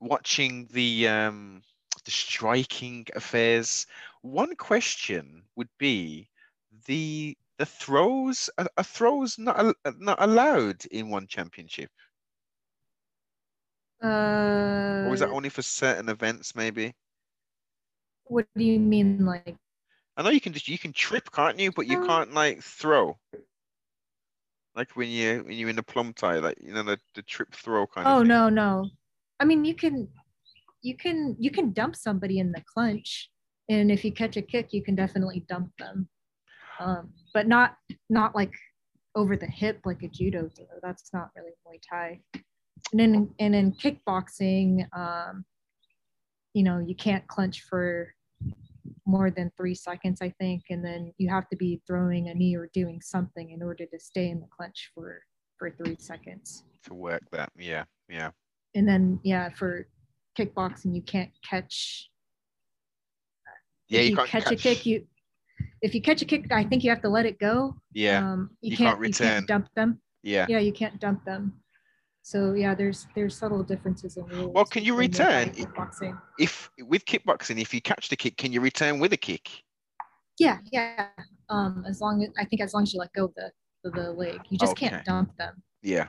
watching 0.00 0.68
the 0.72 1.08
um, 1.08 1.62
the 2.04 2.10
striking 2.10 3.06
affairs. 3.14 3.86
One 4.22 4.56
question 4.56 5.44
would 5.56 5.68
be 5.78 6.28
the 6.86 7.36
the 7.58 7.66
throws 7.66 8.48
are, 8.56 8.68
are 8.76 8.84
throws 8.84 9.38
not 9.38 9.74
not 9.98 10.22
allowed 10.22 10.84
in 10.86 11.10
one 11.10 11.26
championship. 11.26 11.90
Uh, 14.02 15.06
or 15.06 15.14
is 15.14 15.20
that 15.20 15.30
only 15.30 15.48
for 15.48 15.62
certain 15.62 16.08
events, 16.08 16.54
maybe? 16.54 16.94
What 18.24 18.46
do 18.56 18.64
you 18.64 18.78
mean, 18.78 19.26
like? 19.26 19.56
I 20.16 20.22
know 20.22 20.30
you 20.30 20.40
can 20.40 20.52
just 20.52 20.68
you 20.68 20.78
can 20.78 20.92
trip, 20.92 21.30
can't 21.32 21.58
you? 21.58 21.72
But 21.72 21.88
you 21.88 22.04
can't 22.06 22.32
like 22.32 22.62
throw. 22.62 23.18
Like 24.76 24.94
when 24.94 25.08
you 25.08 25.42
when 25.44 25.56
you're 25.56 25.68
in 25.68 25.76
the 25.76 25.82
plum 25.82 26.12
tie, 26.12 26.38
like 26.38 26.58
you 26.60 26.72
know 26.72 26.84
the, 26.84 26.98
the 27.16 27.22
trip 27.22 27.52
throw 27.52 27.86
kind 27.86 28.06
oh, 28.06 28.10
of. 28.10 28.20
Oh 28.20 28.22
no 28.22 28.48
no, 28.48 28.88
I 29.40 29.44
mean 29.44 29.64
you 29.64 29.74
can, 29.74 30.06
you 30.82 30.96
can 30.96 31.34
you 31.40 31.50
can 31.50 31.72
dump 31.72 31.96
somebody 31.96 32.38
in 32.38 32.52
the 32.52 32.62
clinch, 32.72 33.30
and 33.68 33.90
if 33.90 34.04
you 34.04 34.12
catch 34.12 34.36
a 34.36 34.42
kick, 34.42 34.68
you 34.72 34.84
can 34.84 34.94
definitely 34.94 35.44
dump 35.48 35.72
them, 35.78 36.08
um, 36.78 37.10
but 37.34 37.46
not 37.46 37.76
not 38.08 38.34
like 38.34 38.52
over 39.14 39.36
the 39.36 39.46
hip 39.46 39.80
like 39.84 40.02
a 40.02 40.08
judo 40.08 40.48
throw. 40.48 40.66
That's 40.82 41.10
not 41.12 41.30
really 41.36 41.52
Muay 41.66 41.80
Thai. 41.88 42.20
And 42.92 43.00
in 43.00 43.30
and 43.38 43.54
in 43.54 43.72
kickboxing, 43.72 44.86
um, 44.96 45.44
you 46.54 46.62
know, 46.62 46.78
you 46.78 46.94
can't 46.94 47.26
clench 47.26 47.62
for 47.62 48.14
more 49.06 49.30
than 49.30 49.50
three 49.56 49.74
seconds, 49.74 50.20
I 50.22 50.30
think, 50.38 50.64
and 50.70 50.84
then 50.84 51.12
you 51.18 51.28
have 51.28 51.48
to 51.48 51.56
be 51.56 51.82
throwing 51.86 52.28
a 52.28 52.34
knee 52.34 52.56
or 52.56 52.68
doing 52.72 53.00
something 53.00 53.50
in 53.50 53.62
order 53.62 53.86
to 53.86 53.98
stay 53.98 54.28
in 54.28 54.40
the 54.40 54.46
clench 54.46 54.90
for 54.94 55.22
for 55.58 55.70
three 55.70 55.96
seconds. 55.98 56.64
To 56.84 56.94
work 56.94 57.22
that, 57.32 57.50
yeah, 57.58 57.84
yeah. 58.08 58.30
And 58.74 58.86
then 58.88 59.18
yeah, 59.24 59.50
for 59.50 59.88
kickboxing, 60.38 60.94
you 60.94 61.02
can't 61.02 61.30
catch. 61.42 62.10
Yeah, 63.88 64.02
you, 64.02 64.10
you 64.10 64.16
can't 64.16 64.28
catch, 64.28 64.44
catch, 64.44 64.52
a 64.52 64.56
kick. 64.56 64.86
You 64.86 65.06
if 65.82 65.94
you 65.94 66.02
catch 66.02 66.22
a 66.22 66.24
kick, 66.24 66.50
I 66.50 66.64
think 66.64 66.84
you 66.84 66.90
have 66.90 67.02
to 67.02 67.08
let 67.08 67.26
it 67.26 67.38
go. 67.38 67.76
Yeah. 67.92 68.32
Um, 68.32 68.50
you, 68.60 68.70
you 68.70 68.76
can't, 68.76 68.90
can't 68.90 69.00
return. 69.00 69.26
You 69.26 69.32
can't 69.32 69.46
dump 69.46 69.68
them. 69.74 70.00
Yeah. 70.22 70.46
Yeah, 70.48 70.58
you 70.58 70.72
can't 70.72 71.00
dump 71.00 71.24
them. 71.24 71.54
So 72.22 72.52
yeah, 72.52 72.74
there's 72.74 73.06
there's 73.14 73.34
subtle 73.34 73.62
differences 73.62 74.18
in 74.18 74.26
rules. 74.26 74.52
Well, 74.54 74.66
can 74.66 74.84
you 74.84 74.94
return 74.94 75.48
kickboxing? 75.48 76.20
If 76.38 76.70
with 76.78 77.06
kickboxing, 77.06 77.58
if 77.58 77.72
you 77.72 77.80
catch 77.80 78.10
the 78.10 78.16
kick, 78.16 78.36
can 78.36 78.52
you 78.52 78.60
return 78.60 78.98
with 78.98 79.14
a 79.14 79.16
kick? 79.16 79.48
Yeah, 80.38 80.58
yeah. 80.70 81.08
Um, 81.48 81.84
as 81.88 82.02
long 82.02 82.22
as 82.22 82.28
I 82.38 82.44
think 82.44 82.60
as 82.60 82.74
long 82.74 82.82
as 82.82 82.92
you 82.92 83.00
let 83.00 83.12
go 83.14 83.24
of 83.24 83.34
the 83.34 83.50
of 83.86 83.94
the 83.94 84.12
leg, 84.12 84.40
you 84.50 84.58
just 84.58 84.72
okay. 84.72 84.90
can't 84.90 85.04
dump 85.06 85.36
them. 85.38 85.62
Yeah. 85.82 86.08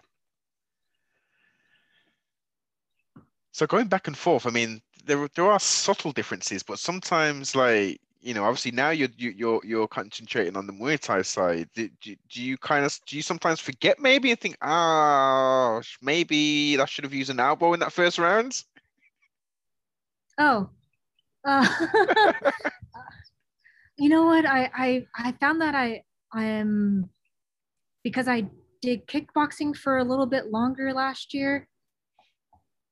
So 3.53 3.65
going 3.65 3.88
back 3.88 4.07
and 4.07 4.17
forth, 4.17 4.45
I 4.45 4.49
mean, 4.49 4.81
there 5.05 5.25
there 5.35 5.49
are 5.49 5.59
subtle 5.59 6.12
differences, 6.12 6.63
but 6.63 6.79
sometimes 6.79 7.55
like 7.55 8.01
you 8.21 8.34
know, 8.34 8.43
obviously 8.43 8.71
now 8.71 8.89
you're 8.89 9.10
you're, 9.17 9.62
you're 9.63 9.88
concentrating 9.88 10.58
on 10.58 10.67
the 10.67 10.73
Muay 10.73 10.99
Thai 10.99 11.21
side. 11.21 11.69
Do, 11.73 11.89
do, 12.01 12.15
do, 12.29 12.41
you 12.41 12.58
kind 12.58 12.86
of 12.86 12.99
do 13.05 13.15
you 13.15 13.21
sometimes 13.21 13.60
forget 13.60 13.99
maybe 13.99 14.32
and 14.32 14.39
think, 14.39 14.58
ah, 14.62 15.77
oh, 15.77 15.82
maybe 16.01 16.77
I 16.79 16.86
should 16.86 17.05
have 17.05 17.13
used 17.13 17.29
an 17.29 17.39
elbow 17.39 17.73
in 17.73 17.79
that 17.79 17.93
first 17.93 18.17
round? 18.17 18.62
Oh, 20.38 20.69
uh, 21.47 21.67
you 23.97 24.10
know 24.10 24.25
what? 24.25 24.45
I 24.45 24.69
I 24.73 25.05
I 25.15 25.32
found 25.39 25.62
that 25.62 25.75
I 25.75 26.03
I 26.34 26.43
am 26.43 27.10
because 28.03 28.27
I 28.27 28.49
did 28.82 29.08
kickboxing 29.08 29.75
for 29.75 29.97
a 29.97 30.03
little 30.03 30.25
bit 30.25 30.51
longer 30.51 30.93
last 30.93 31.34
year, 31.34 31.69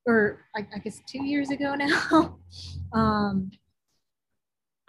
or 0.05 0.39
I, 0.55 0.65
I 0.73 0.79
guess 0.79 1.01
two 1.07 1.25
years 1.25 1.49
ago 1.49 1.75
now. 1.75 2.39
um, 2.93 3.51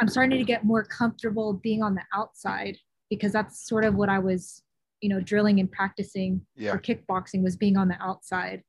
I'm 0.00 0.08
starting 0.08 0.38
to 0.38 0.44
get 0.44 0.64
more 0.64 0.84
comfortable 0.84 1.54
being 1.54 1.82
on 1.82 1.94
the 1.94 2.02
outside 2.14 2.76
because 3.10 3.32
that's 3.32 3.66
sort 3.66 3.84
of 3.84 3.94
what 3.94 4.08
I 4.08 4.18
was, 4.18 4.62
you 5.00 5.08
know, 5.08 5.20
drilling 5.20 5.60
and 5.60 5.70
practicing 5.70 6.40
yeah. 6.56 6.72
for 6.72 6.78
kickboxing 6.78 7.42
was 7.42 7.56
being 7.56 7.76
on 7.76 7.88
the 7.88 8.00
outside. 8.00 8.62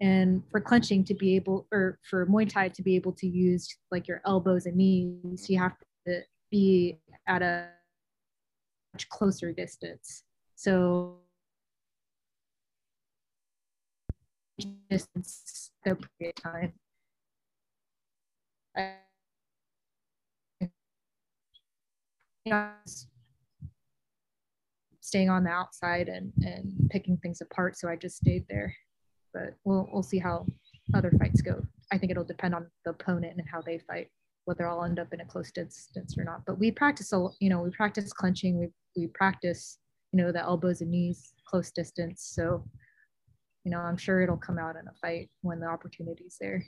And 0.00 0.42
for 0.50 0.60
clenching 0.60 1.04
to 1.04 1.14
be 1.14 1.36
able, 1.36 1.66
or 1.72 1.98
for 2.02 2.26
Muay 2.26 2.48
Thai 2.48 2.68
to 2.68 2.82
be 2.82 2.96
able 2.96 3.12
to 3.12 3.26
use 3.26 3.68
like 3.90 4.08
your 4.08 4.20
elbows 4.26 4.66
and 4.66 4.76
knees, 4.76 5.48
you 5.48 5.58
have 5.58 5.76
to 6.06 6.22
be 6.50 6.98
at 7.26 7.40
a 7.40 7.68
much 8.92 9.08
closer 9.08 9.52
distance. 9.52 10.24
So 10.56 11.18
distance 14.90 15.70
the 15.84 15.92
appropriate 15.92 16.36
time. 16.36 16.72
I, 18.76 18.94
you 22.44 22.52
know, 22.52 22.70
staying 25.00 25.30
on 25.30 25.44
the 25.44 25.50
outside 25.50 26.08
and, 26.08 26.32
and 26.42 26.72
picking 26.90 27.16
things 27.18 27.40
apart. 27.40 27.76
So 27.76 27.88
I 27.88 27.96
just 27.96 28.16
stayed 28.16 28.44
there. 28.48 28.74
But 29.32 29.54
we'll 29.64 29.88
we'll 29.92 30.02
see 30.02 30.18
how 30.18 30.46
other 30.94 31.10
fights 31.18 31.42
go. 31.42 31.60
I 31.92 31.98
think 31.98 32.10
it'll 32.10 32.24
depend 32.24 32.54
on 32.54 32.66
the 32.84 32.92
opponent 32.92 33.34
and 33.36 33.46
how 33.50 33.60
they 33.60 33.78
fight, 33.78 34.08
whether 34.44 34.66
I'll 34.66 34.84
end 34.84 34.98
up 34.98 35.12
in 35.12 35.20
a 35.20 35.24
close 35.24 35.50
distance 35.50 36.16
or 36.16 36.24
not. 36.24 36.44
But 36.46 36.58
we 36.58 36.70
practice, 36.70 37.12
a, 37.12 37.28
you 37.40 37.50
know, 37.50 37.60
we 37.62 37.70
practice 37.70 38.12
clenching. 38.12 38.58
We 38.58 38.68
we 38.96 39.08
practice, 39.08 39.78
you 40.12 40.22
know, 40.22 40.30
the 40.30 40.42
elbows 40.42 40.82
and 40.82 40.90
knees 40.90 41.34
close 41.48 41.70
distance. 41.70 42.30
So, 42.34 42.64
you 43.64 43.72
know, 43.72 43.78
I'm 43.78 43.96
sure 43.96 44.22
it'll 44.22 44.36
come 44.36 44.58
out 44.58 44.76
in 44.76 44.86
a 44.86 44.94
fight 45.00 45.30
when 45.42 45.58
the 45.60 45.66
opportunity's 45.66 46.36
there 46.40 46.64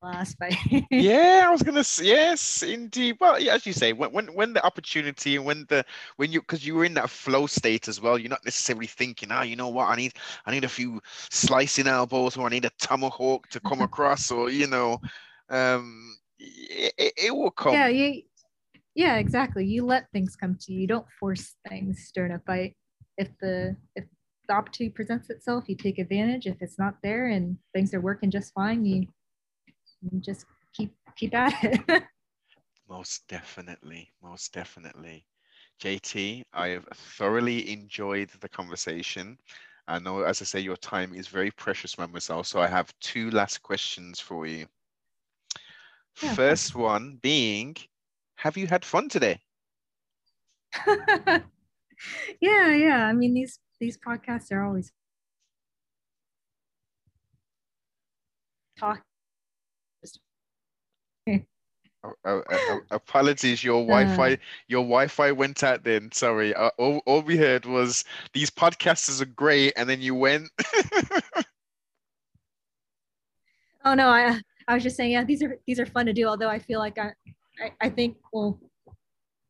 last 0.01 0.37
fight. 0.37 0.55
yeah, 0.97 1.45
I 1.47 1.51
was 1.51 1.63
gonna 1.63 1.83
say 1.83 2.05
yes, 2.05 2.63
indeed. 2.63 3.17
Well, 3.19 3.39
yeah, 3.39 3.55
as 3.55 3.65
you 3.65 3.73
say, 3.73 3.93
when 3.93 4.11
when 4.11 4.33
when 4.33 4.53
the 4.53 4.65
opportunity 4.65 5.35
and 5.35 5.45
when 5.45 5.65
the 5.69 5.85
when 6.17 6.31
you 6.31 6.41
because 6.41 6.65
you 6.65 6.75
were 6.75 6.85
in 6.85 6.93
that 6.95 7.09
flow 7.09 7.47
state 7.47 7.87
as 7.87 8.01
well, 8.01 8.17
you're 8.17 8.29
not 8.29 8.45
necessarily 8.45 8.87
thinking, 8.87 9.29
ah, 9.31 9.39
oh, 9.39 9.43
you 9.43 9.55
know 9.55 9.69
what, 9.69 9.89
I 9.89 9.95
need 9.95 10.13
I 10.45 10.51
need 10.51 10.63
a 10.63 10.69
few 10.69 11.01
slicing 11.29 11.87
elbows 11.87 12.37
or 12.37 12.45
I 12.45 12.49
need 12.49 12.65
a 12.65 12.71
tomahawk 12.79 13.49
to 13.49 13.59
come 13.59 13.81
across, 13.81 14.31
or 14.31 14.49
you 14.49 14.67
know, 14.67 14.99
um, 15.49 16.17
it, 16.39 17.13
it 17.17 17.35
will 17.35 17.51
come. 17.51 17.73
Yeah, 17.73 17.87
you, 17.87 18.23
yeah, 18.95 19.17
exactly. 19.17 19.65
You 19.65 19.85
let 19.85 20.09
things 20.11 20.35
come 20.35 20.57
to 20.61 20.73
you. 20.73 20.81
You 20.81 20.87
don't 20.87 21.11
force 21.19 21.55
things 21.67 22.11
during 22.13 22.33
a 22.33 22.39
fight. 22.39 22.75
If 23.17 23.29
the 23.39 23.75
if 23.95 24.05
the 24.47 24.53
opportunity 24.53 24.93
presents 24.93 25.29
itself, 25.29 25.65
you 25.67 25.75
take 25.75 25.97
advantage. 25.99 26.47
If 26.47 26.61
it's 26.61 26.79
not 26.79 26.95
there 27.03 27.27
and 27.27 27.57
things 27.73 27.93
are 27.93 28.01
working 28.01 28.31
just 28.31 28.53
fine, 28.53 28.85
you, 28.85 29.07
you 30.01 30.19
just 30.19 30.45
keep 30.73 30.93
keep 31.15 31.33
at 31.33 31.53
it. 31.63 32.03
most 32.89 33.27
definitely, 33.27 34.11
most 34.21 34.53
definitely. 34.53 35.25
JT, 35.81 36.43
I 36.53 36.67
have 36.67 36.85
thoroughly 36.93 37.71
enjoyed 37.71 38.29
the 38.41 38.49
conversation. 38.49 39.37
I 39.87 39.99
know, 39.99 40.21
as 40.21 40.41
I 40.41 40.45
say, 40.45 40.59
your 40.59 40.77
time 40.77 41.13
is 41.15 41.27
very 41.27 41.51
precious, 41.51 41.97
mademoiselle. 41.97 42.43
So 42.43 42.59
I 42.59 42.67
have 42.67 42.93
two 42.99 43.31
last 43.31 43.63
questions 43.63 44.19
for 44.19 44.45
you. 44.45 44.67
Yeah, 46.21 46.35
First 46.35 46.75
one 46.75 47.17
being, 47.21 47.75
have 48.41 48.57
you 48.57 48.65
had 48.65 48.83
fun 48.83 49.07
today? 49.07 49.39
yeah, 52.41 52.73
yeah. 52.73 53.05
I 53.05 53.13
mean, 53.13 53.35
these 53.35 53.59
these 53.79 53.97
podcasts 53.97 54.51
are 54.51 54.63
always 54.63 54.91
talk. 58.79 59.03
Oh, 62.03 62.13
oh, 62.25 62.41
oh, 62.49 62.79
apologies, 62.89 63.63
your 63.63 63.81
Wi-Fi, 63.85 64.33
uh, 64.33 64.37
your 64.67 64.81
Wi-Fi 64.81 65.33
went 65.33 65.63
out. 65.63 65.83
Then 65.83 66.11
sorry, 66.11 66.55
uh, 66.55 66.71
all, 66.79 67.03
all 67.05 67.21
we 67.21 67.37
heard 67.37 67.67
was 67.67 68.03
these 68.33 68.49
podcasters 68.49 69.21
are 69.21 69.25
great, 69.25 69.73
and 69.77 69.87
then 69.87 70.01
you 70.01 70.15
went. 70.15 70.49
oh 73.85 73.93
no, 73.93 74.07
I 74.07 74.41
I 74.67 74.73
was 74.73 74.81
just 74.81 74.97
saying, 74.97 75.11
yeah, 75.11 75.23
these 75.23 75.43
are 75.43 75.55
these 75.67 75.79
are 75.79 75.85
fun 75.85 76.07
to 76.07 76.13
do. 76.13 76.25
Although 76.25 76.49
I 76.49 76.57
feel 76.57 76.79
like 76.79 76.97
I 76.97 77.11
I, 77.61 77.71
I 77.79 77.89
think 77.89 78.17
well, 78.33 78.59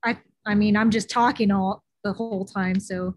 I 0.03 0.17
I 0.45 0.55
mean 0.55 0.75
I'm 0.75 0.91
just 0.91 1.09
talking 1.09 1.51
all 1.51 1.83
the 2.03 2.13
whole 2.13 2.45
time, 2.45 2.79
so 2.79 3.15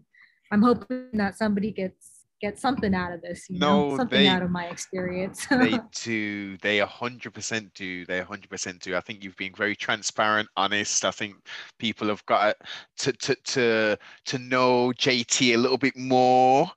I'm 0.51 0.61
hoping 0.61 1.09
that 1.13 1.37
somebody 1.37 1.71
gets 1.71 2.15
get 2.41 2.59
something 2.59 2.93
out 2.93 3.13
of 3.13 3.21
this 3.21 3.49
you 3.49 3.57
no, 3.57 3.91
know 3.91 3.97
something 3.97 4.23
they, 4.23 4.27
out 4.27 4.41
of 4.41 4.51
my 4.51 4.65
experience. 4.65 5.47
They 5.49 5.79
do 6.03 6.57
they 6.57 6.79
100% 6.79 7.73
do 7.73 8.05
they 8.05 8.21
100% 8.21 8.79
do. 8.79 8.95
I 8.95 8.99
think 8.99 9.23
you've 9.23 9.37
been 9.37 9.55
very 9.55 9.75
transparent 9.75 10.49
honest. 10.57 11.05
I 11.05 11.11
think 11.11 11.35
people 11.79 12.07
have 12.09 12.25
got 12.25 12.55
to 12.99 13.11
to 13.13 13.35
to 13.35 13.97
to 14.25 14.37
know 14.37 14.91
jt 14.97 15.53
a 15.53 15.57
little 15.57 15.77
bit 15.77 15.95
more. 15.95 16.69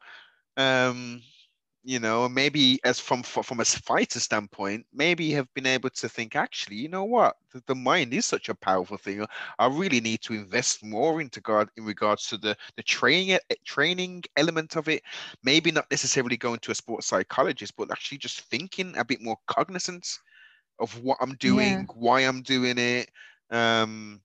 Um 0.57 1.23
you 1.89 1.99
know 1.99 2.29
maybe 2.29 2.79
as 2.85 3.01
from 3.01 3.23
from 3.23 3.61
a 3.61 3.65
fighter 3.65 4.21
standpoint 4.21 4.85
maybe 4.93 5.31
have 5.31 5.49
been 5.55 5.65
able 5.65 5.89
to 5.89 6.07
think 6.07 6.37
actually 6.37 6.77
you 6.77 6.89
know 6.89 7.05
what? 7.05 7.37
The, 7.51 7.63
the, 7.67 7.75
mind 7.75 8.13
is 8.13 8.27
such 8.27 8.51
a 8.51 8.55
powerful 8.55 8.99
thing. 8.99 9.25
I 9.59 9.67
really 9.69 10.03
need 10.03 10.21
to 10.23 10.35
invest 10.35 10.85
more 10.85 11.23
into 11.23 11.41
guard 11.41 11.71
in 11.79 11.87
regards 11.87 12.27
to 12.29 12.37
the 12.37 12.55
the 12.77 12.83
training 12.83 13.31
eh, 13.33 13.55
training 13.65 14.25
element 14.37 14.77
of 14.77 14.87
it. 14.89 15.03
Maybe 15.43 15.71
not 15.71 15.91
necessarily 15.91 16.37
going 16.37 16.59
to 16.61 16.73
a 16.73 16.75
sports 16.75 17.07
psychologist 17.07 17.73
but 17.79 17.91
actually 17.91 18.19
just 18.19 18.43
thinking 18.43 18.95
a 18.99 19.05
bit 19.05 19.23
more 19.23 19.39
cognizant 19.47 20.19
of 20.81 21.03
what 21.03 21.19
i'm 21.21 21.35
doing 21.37 21.79
yeah. 21.81 21.85
why 21.95 22.21
i'm 22.21 22.43
doing 22.43 22.79
it 22.79 23.11
um 23.51 24.21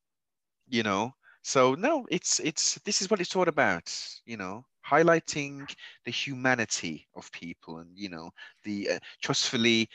you 0.68 0.84
know? 0.84 1.14
So 1.44 1.76
no 1.76 2.06
it's 2.10 2.40
it's 2.42 2.76
this 2.86 3.02
is 3.02 3.10
what 3.10 3.22
it's 3.22 3.36
all 3.38 3.48
about 3.48 3.88
you 4.26 4.36
know 4.36 4.66
highlighting 4.88 5.74
the 6.06 6.12
humanity 6.12 7.08
of 7.16 7.32
people 7.32 7.80
and 7.80 7.90
you 7.96 8.10
know 8.10 8.32
the 8.64 8.90
uh, 8.92 9.00
trustfully 9.22 9.90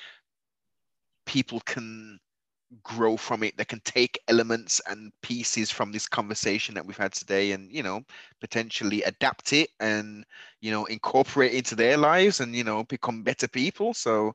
people 1.27 1.61
can 1.61 2.19
grow 2.83 3.17
from 3.17 3.43
it 3.43 3.57
they 3.57 3.65
can 3.65 3.81
take 3.85 4.21
elements 4.29 4.81
and 4.89 5.11
pieces 5.23 5.71
from 5.71 5.91
this 5.91 6.07
conversation 6.07 6.75
that 6.75 6.85
we've 6.85 6.99
had 6.99 7.13
today 7.13 7.53
and 7.53 7.73
you 7.73 7.83
know 7.83 8.03
potentially 8.41 9.03
adapt 9.05 9.53
it 9.55 9.71
and 9.81 10.25
you 10.61 10.71
know 10.71 10.85
incorporate 10.87 11.53
into 11.53 11.75
their 11.75 11.97
lives 11.97 12.41
and 12.41 12.55
you 12.55 12.65
know 12.65 12.85
become 12.85 13.23
better 13.23 13.49
people. 13.49 13.95
So 13.95 14.35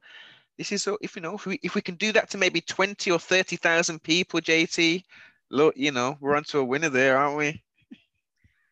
this 0.58 0.72
is 0.72 0.84
so 0.84 0.98
if 1.02 1.16
you 1.16 1.22
know 1.22 1.36
if 1.36 1.46
we, 1.46 1.60
if 1.64 1.76
we 1.76 1.82
can 1.82 1.96
do 1.96 2.12
that 2.14 2.30
to 2.32 2.38
maybe 2.38 2.62
20 2.62 3.12
or 3.12 3.20
30,000 3.20 4.02
people 4.04 4.40
JT 4.40 5.04
look 5.52 5.76
you 5.78 5.92
know 5.92 6.18
we're 6.20 6.36
onto 6.36 6.60
a 6.60 6.66
winner 6.66 6.90
there 6.90 7.18
aren't 7.18 7.38
we 7.38 7.62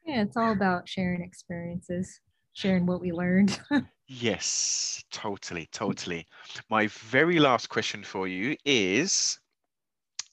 yeah, 0.06 0.22
it's 0.22 0.38
all 0.38 0.52
about 0.52 0.88
sharing 0.88 1.22
experiences, 1.22 2.20
sharing 2.54 2.86
what 2.86 3.02
we 3.02 3.12
learned. 3.12 3.60
yes, 4.08 5.04
totally, 5.12 5.68
totally. 5.72 6.26
My 6.70 6.88
very 6.88 7.40
last 7.40 7.70
question 7.70 8.04
for 8.04 8.28
you 8.28 8.56
is 8.66 9.40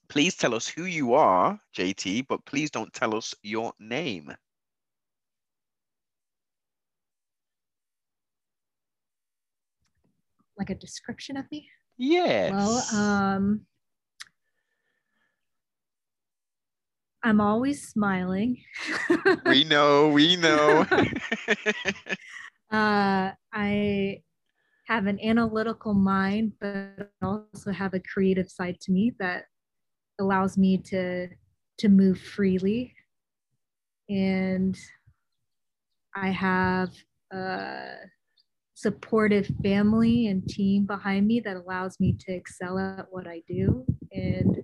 please 0.09 0.35
tell 0.37 0.55
us 0.55 0.67
who 0.67 0.85
you 0.85 1.15
are, 1.15 1.61
JT, 1.77 2.27
but 2.29 2.45
please 2.47 2.71
don't 2.71 2.93
tell 2.93 3.15
us 3.15 3.35
your 3.43 3.73
name. 3.79 4.35
Like 10.59 10.71
a 10.71 10.75
description 10.75 11.37
of 11.37 11.45
me? 11.53 11.69
Yes. 11.99 12.53
Well, 12.53 13.01
um, 13.01 13.61
I'm 17.23 17.41
always 17.41 17.89
smiling. 17.89 18.63
we 19.47 19.65
know, 19.65 20.09
we 20.09 20.37
know. 20.37 20.87
uh, 22.71 23.33
I 23.53 24.23
have 24.87 25.07
an 25.07 25.19
analytical 25.21 25.95
mind, 25.95 26.53
but 26.61 27.11
also 27.23 27.73
have 27.73 27.95
a 27.95 28.01
creative 28.01 28.49
side 28.49 28.81
to 28.83 28.93
me 28.93 29.13
that 29.19 29.45
allows 30.21 30.57
me 30.57 30.79
to 30.79 31.29
to 31.79 31.89
move 31.89 32.21
freely. 32.21 32.95
And 34.09 34.79
I 36.15 36.31
have 36.31 36.91
a 37.33 37.97
supportive 38.75 39.51
family 39.63 40.29
and 40.29 40.47
team 40.49 40.87
behind 40.87 41.27
me 41.27 41.41
that 41.41 41.57
allows 41.57 42.01
me 42.01 42.17
to 42.21 42.33
excel 42.33 42.79
at 42.79 43.07
what 43.11 43.27
I 43.27 43.43
do. 43.47 43.85
And 44.13 44.57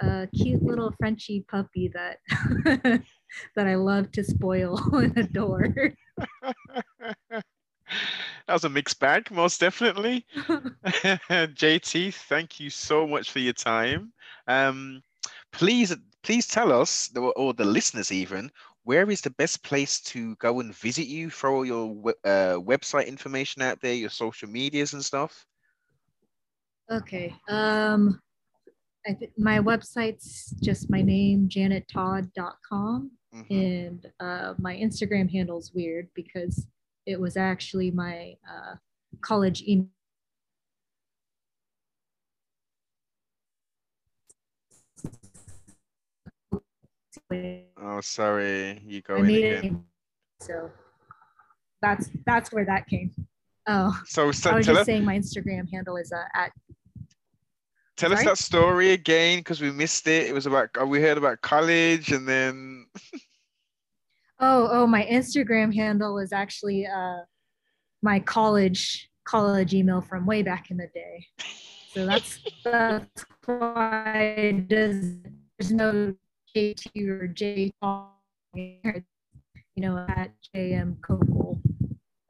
a 0.00 0.28
cute 0.34 0.62
little 0.62 0.92
Frenchy 0.98 1.44
puppy 1.48 1.90
that 1.94 2.18
that 3.56 3.66
I 3.66 3.74
love 3.74 4.10
to 4.12 4.24
spoil 4.24 4.78
and 4.92 5.16
adore. 5.16 5.74
that 7.30 7.44
was 8.48 8.64
a 8.64 8.68
mixed 8.68 9.00
bag, 9.00 9.30
most 9.30 9.60
definitely. 9.60 10.26
JT, 10.84 12.14
thank 12.14 12.60
you 12.60 12.70
so 12.70 13.06
much 13.06 13.30
for 13.30 13.38
your 13.38 13.52
time. 13.52 14.12
Um, 14.46 15.02
please, 15.52 15.94
please 16.22 16.46
tell 16.46 16.72
us, 16.72 17.10
or 17.36 17.54
the 17.54 17.64
listeners 17.64 18.12
even, 18.12 18.50
where 18.84 19.10
is 19.10 19.20
the 19.20 19.30
best 19.30 19.62
place 19.64 20.00
to 20.00 20.36
go 20.36 20.60
and 20.60 20.74
visit 20.74 21.06
you? 21.06 21.28
Throw 21.30 21.62
your 21.62 21.90
uh, 22.24 22.56
website 22.60 23.08
information 23.08 23.62
out 23.62 23.80
there, 23.80 23.94
your 23.94 24.10
social 24.10 24.48
medias 24.48 24.92
and 24.92 25.04
stuff. 25.04 25.46
Okay. 26.90 27.34
Um, 27.48 28.20
I 29.06 29.12
th- 29.12 29.30
my 29.38 29.58
website's 29.60 30.50
just 30.62 30.90
my 30.90 31.00
name, 31.00 31.48
janettodd.com. 31.48 33.10
Mm-hmm. 33.34 33.54
And 33.54 34.06
uh, 34.18 34.54
my 34.58 34.74
Instagram 34.74 35.30
handle's 35.30 35.72
weird 35.72 36.08
because 36.14 36.66
it 37.06 37.20
was 37.20 37.36
actually 37.36 37.90
my 37.90 38.34
uh, 38.48 38.74
college 39.20 39.62
email. 39.62 39.88
Oh, 47.82 48.00
sorry, 48.00 48.82
you 48.86 49.02
go 49.02 49.16
in 49.16 49.26
again. 49.26 49.64
It, 49.64 50.44
so 50.44 50.70
that's 51.82 52.08
that's 52.24 52.52
where 52.52 52.64
that 52.64 52.86
came. 52.86 53.10
Oh, 53.66 54.00
so, 54.06 54.30
so 54.30 54.50
I 54.50 54.54
was 54.56 54.66
just 54.66 54.86
saying 54.86 55.04
my 55.04 55.18
Instagram 55.18 55.68
handle 55.72 55.96
is 55.96 56.12
uh, 56.12 56.22
at 56.34 56.52
Tell 57.96 58.10
Sorry? 58.10 58.20
us 58.20 58.24
that 58.26 58.38
story 58.38 58.90
again 58.90 59.38
because 59.38 59.62
we 59.62 59.70
missed 59.70 60.06
it. 60.06 60.26
It 60.26 60.34
was 60.34 60.44
about 60.44 60.68
uh, 60.78 60.86
we 60.86 61.00
heard 61.00 61.16
about 61.16 61.40
college 61.40 62.12
and 62.12 62.28
then. 62.28 62.86
oh, 64.40 64.68
oh! 64.70 64.86
My 64.86 65.04
Instagram 65.04 65.74
handle 65.74 66.18
is 66.18 66.30
actually 66.32 66.86
uh, 66.86 67.20
my 68.02 68.20
college 68.20 69.08
college 69.24 69.72
email 69.72 70.02
from 70.02 70.26
way 70.26 70.42
back 70.42 70.70
in 70.70 70.76
the 70.76 70.88
day. 70.92 71.26
So 71.92 72.04
that's 72.04 72.40
that's 72.64 73.24
why 73.46 74.62
does 74.68 75.16
there's 75.58 75.72
no 75.72 76.14
JT 76.54 77.08
or 77.08 77.28
J 77.28 77.72
you 78.54 78.82
know 79.76 80.04
at 80.08 80.32
JM 80.54 81.00
Coakley. 81.00 81.56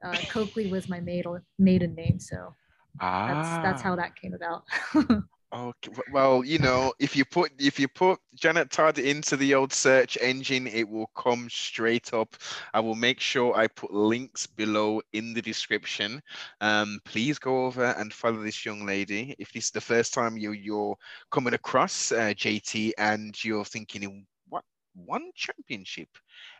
Uh, 0.01 0.15
Coakley 0.29 0.67
was 0.67 0.87
my 0.87 1.01
maiden 1.01 1.41
maiden 1.59 1.93
name, 1.93 2.19
so 2.19 2.53
ah. 3.01 3.27
that's 3.27 3.63
that's 3.63 3.81
how 3.81 3.93
ah. 3.93 3.95
that 3.97 4.15
came 4.15 4.33
about. 4.33 4.63
Okay. 5.53 5.91
Well, 6.11 6.43
you 6.43 6.59
know, 6.59 6.93
if 6.99 7.15
you 7.15 7.23
put 7.23 7.53
if 7.57 7.79
you 7.79 7.87
put 7.87 8.19
Janet 8.35 8.69
Todd 8.69 8.99
into 8.99 9.37
the 9.37 9.55
old 9.55 9.71
search 9.71 10.17
engine, 10.17 10.67
it 10.67 10.87
will 10.89 11.09
come 11.15 11.47
straight 11.49 12.13
up. 12.13 12.35
I 12.73 12.81
will 12.81 12.95
make 12.95 13.21
sure 13.21 13.55
I 13.55 13.67
put 13.67 13.93
links 13.93 14.45
below 14.45 15.01
in 15.13 15.33
the 15.33 15.41
description. 15.41 16.21
Um, 16.59 16.99
please 17.05 17.39
go 17.39 17.65
over 17.65 17.85
and 17.97 18.13
follow 18.13 18.43
this 18.43 18.65
young 18.65 18.85
lady. 18.85 19.35
If 19.39 19.53
this 19.53 19.65
is 19.65 19.71
the 19.71 19.79
first 19.79 20.13
time 20.13 20.35
you, 20.37 20.51
you're 20.51 20.97
coming 21.31 21.53
across 21.53 22.11
uh, 22.11 22.33
JT 22.35 22.91
and 22.97 23.41
you're 23.41 23.63
thinking, 23.63 24.25
what 24.49 24.65
one 24.95 25.31
championship? 25.33 26.09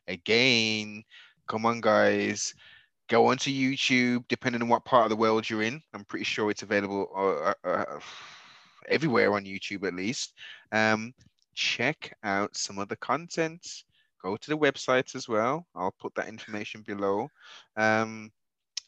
Again, 0.07 1.03
come 1.45 1.65
on, 1.65 1.81
guys 1.81 2.53
go 3.09 3.27
onto 3.27 3.49
YouTube, 3.49 4.25
depending 4.27 4.61
on 4.61 4.67
what 4.67 4.83
part 4.83 5.05
of 5.05 5.09
the 5.09 5.15
world 5.15 5.49
you're 5.49 5.61
in. 5.61 5.81
I'm 5.93 6.03
pretty 6.03 6.25
sure 6.25 6.51
it's 6.51 6.63
available 6.63 7.09
uh, 7.15 7.53
uh, 7.67 7.83
uh 7.85 7.99
everywhere 8.87 9.33
on 9.33 9.45
YouTube 9.45 9.87
at 9.87 9.93
least. 9.93 10.33
Um, 10.71 11.13
check 11.53 12.15
out 12.23 12.55
some 12.55 12.79
of 12.79 12.87
the 12.87 12.95
content. 12.97 13.83
Go 14.21 14.37
to 14.37 14.49
the 14.49 14.57
website 14.57 15.15
as 15.15 15.27
well. 15.27 15.65
I'll 15.75 15.95
put 15.99 16.15
that 16.15 16.27
information 16.27 16.83
below. 16.85 17.29
Um, 17.75 18.31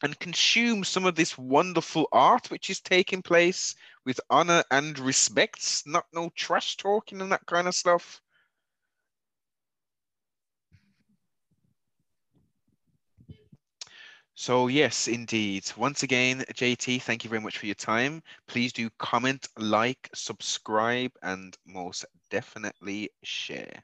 and 0.02 0.18
consume 0.20 0.84
some 0.84 1.06
of 1.06 1.16
this 1.16 1.38
wonderful 1.38 2.08
art 2.12 2.50
which 2.50 2.70
is 2.70 2.80
taking 2.80 3.22
place 3.22 3.76
with 4.06 4.20
honor 4.30 4.64
and 4.72 4.98
respect, 4.98 5.84
not 5.86 6.06
no 6.14 6.32
trash 6.36 6.78
talking 6.78 7.22
and 7.22 7.32
that 7.32 7.46
kind 7.46 7.68
of 7.68 7.76
stuff. 7.76 8.22
So 14.40 14.70
yes, 14.70 15.10
indeed. 15.10 15.70
Once 15.76 16.02
again, 16.02 16.46
JT, 16.56 17.00
thank 17.00 17.26
you 17.26 17.30
very 17.30 17.42
much 17.42 17.58
for 17.58 17.66
your 17.66 17.76
time. 17.76 18.24
Please 18.48 18.72
do 18.72 18.90
comment, 18.92 19.50
like, 19.58 20.10
subscribe, 20.16 21.12
and 21.22 21.58
most 21.66 22.06
definitely 22.32 23.12
share. 23.22 23.84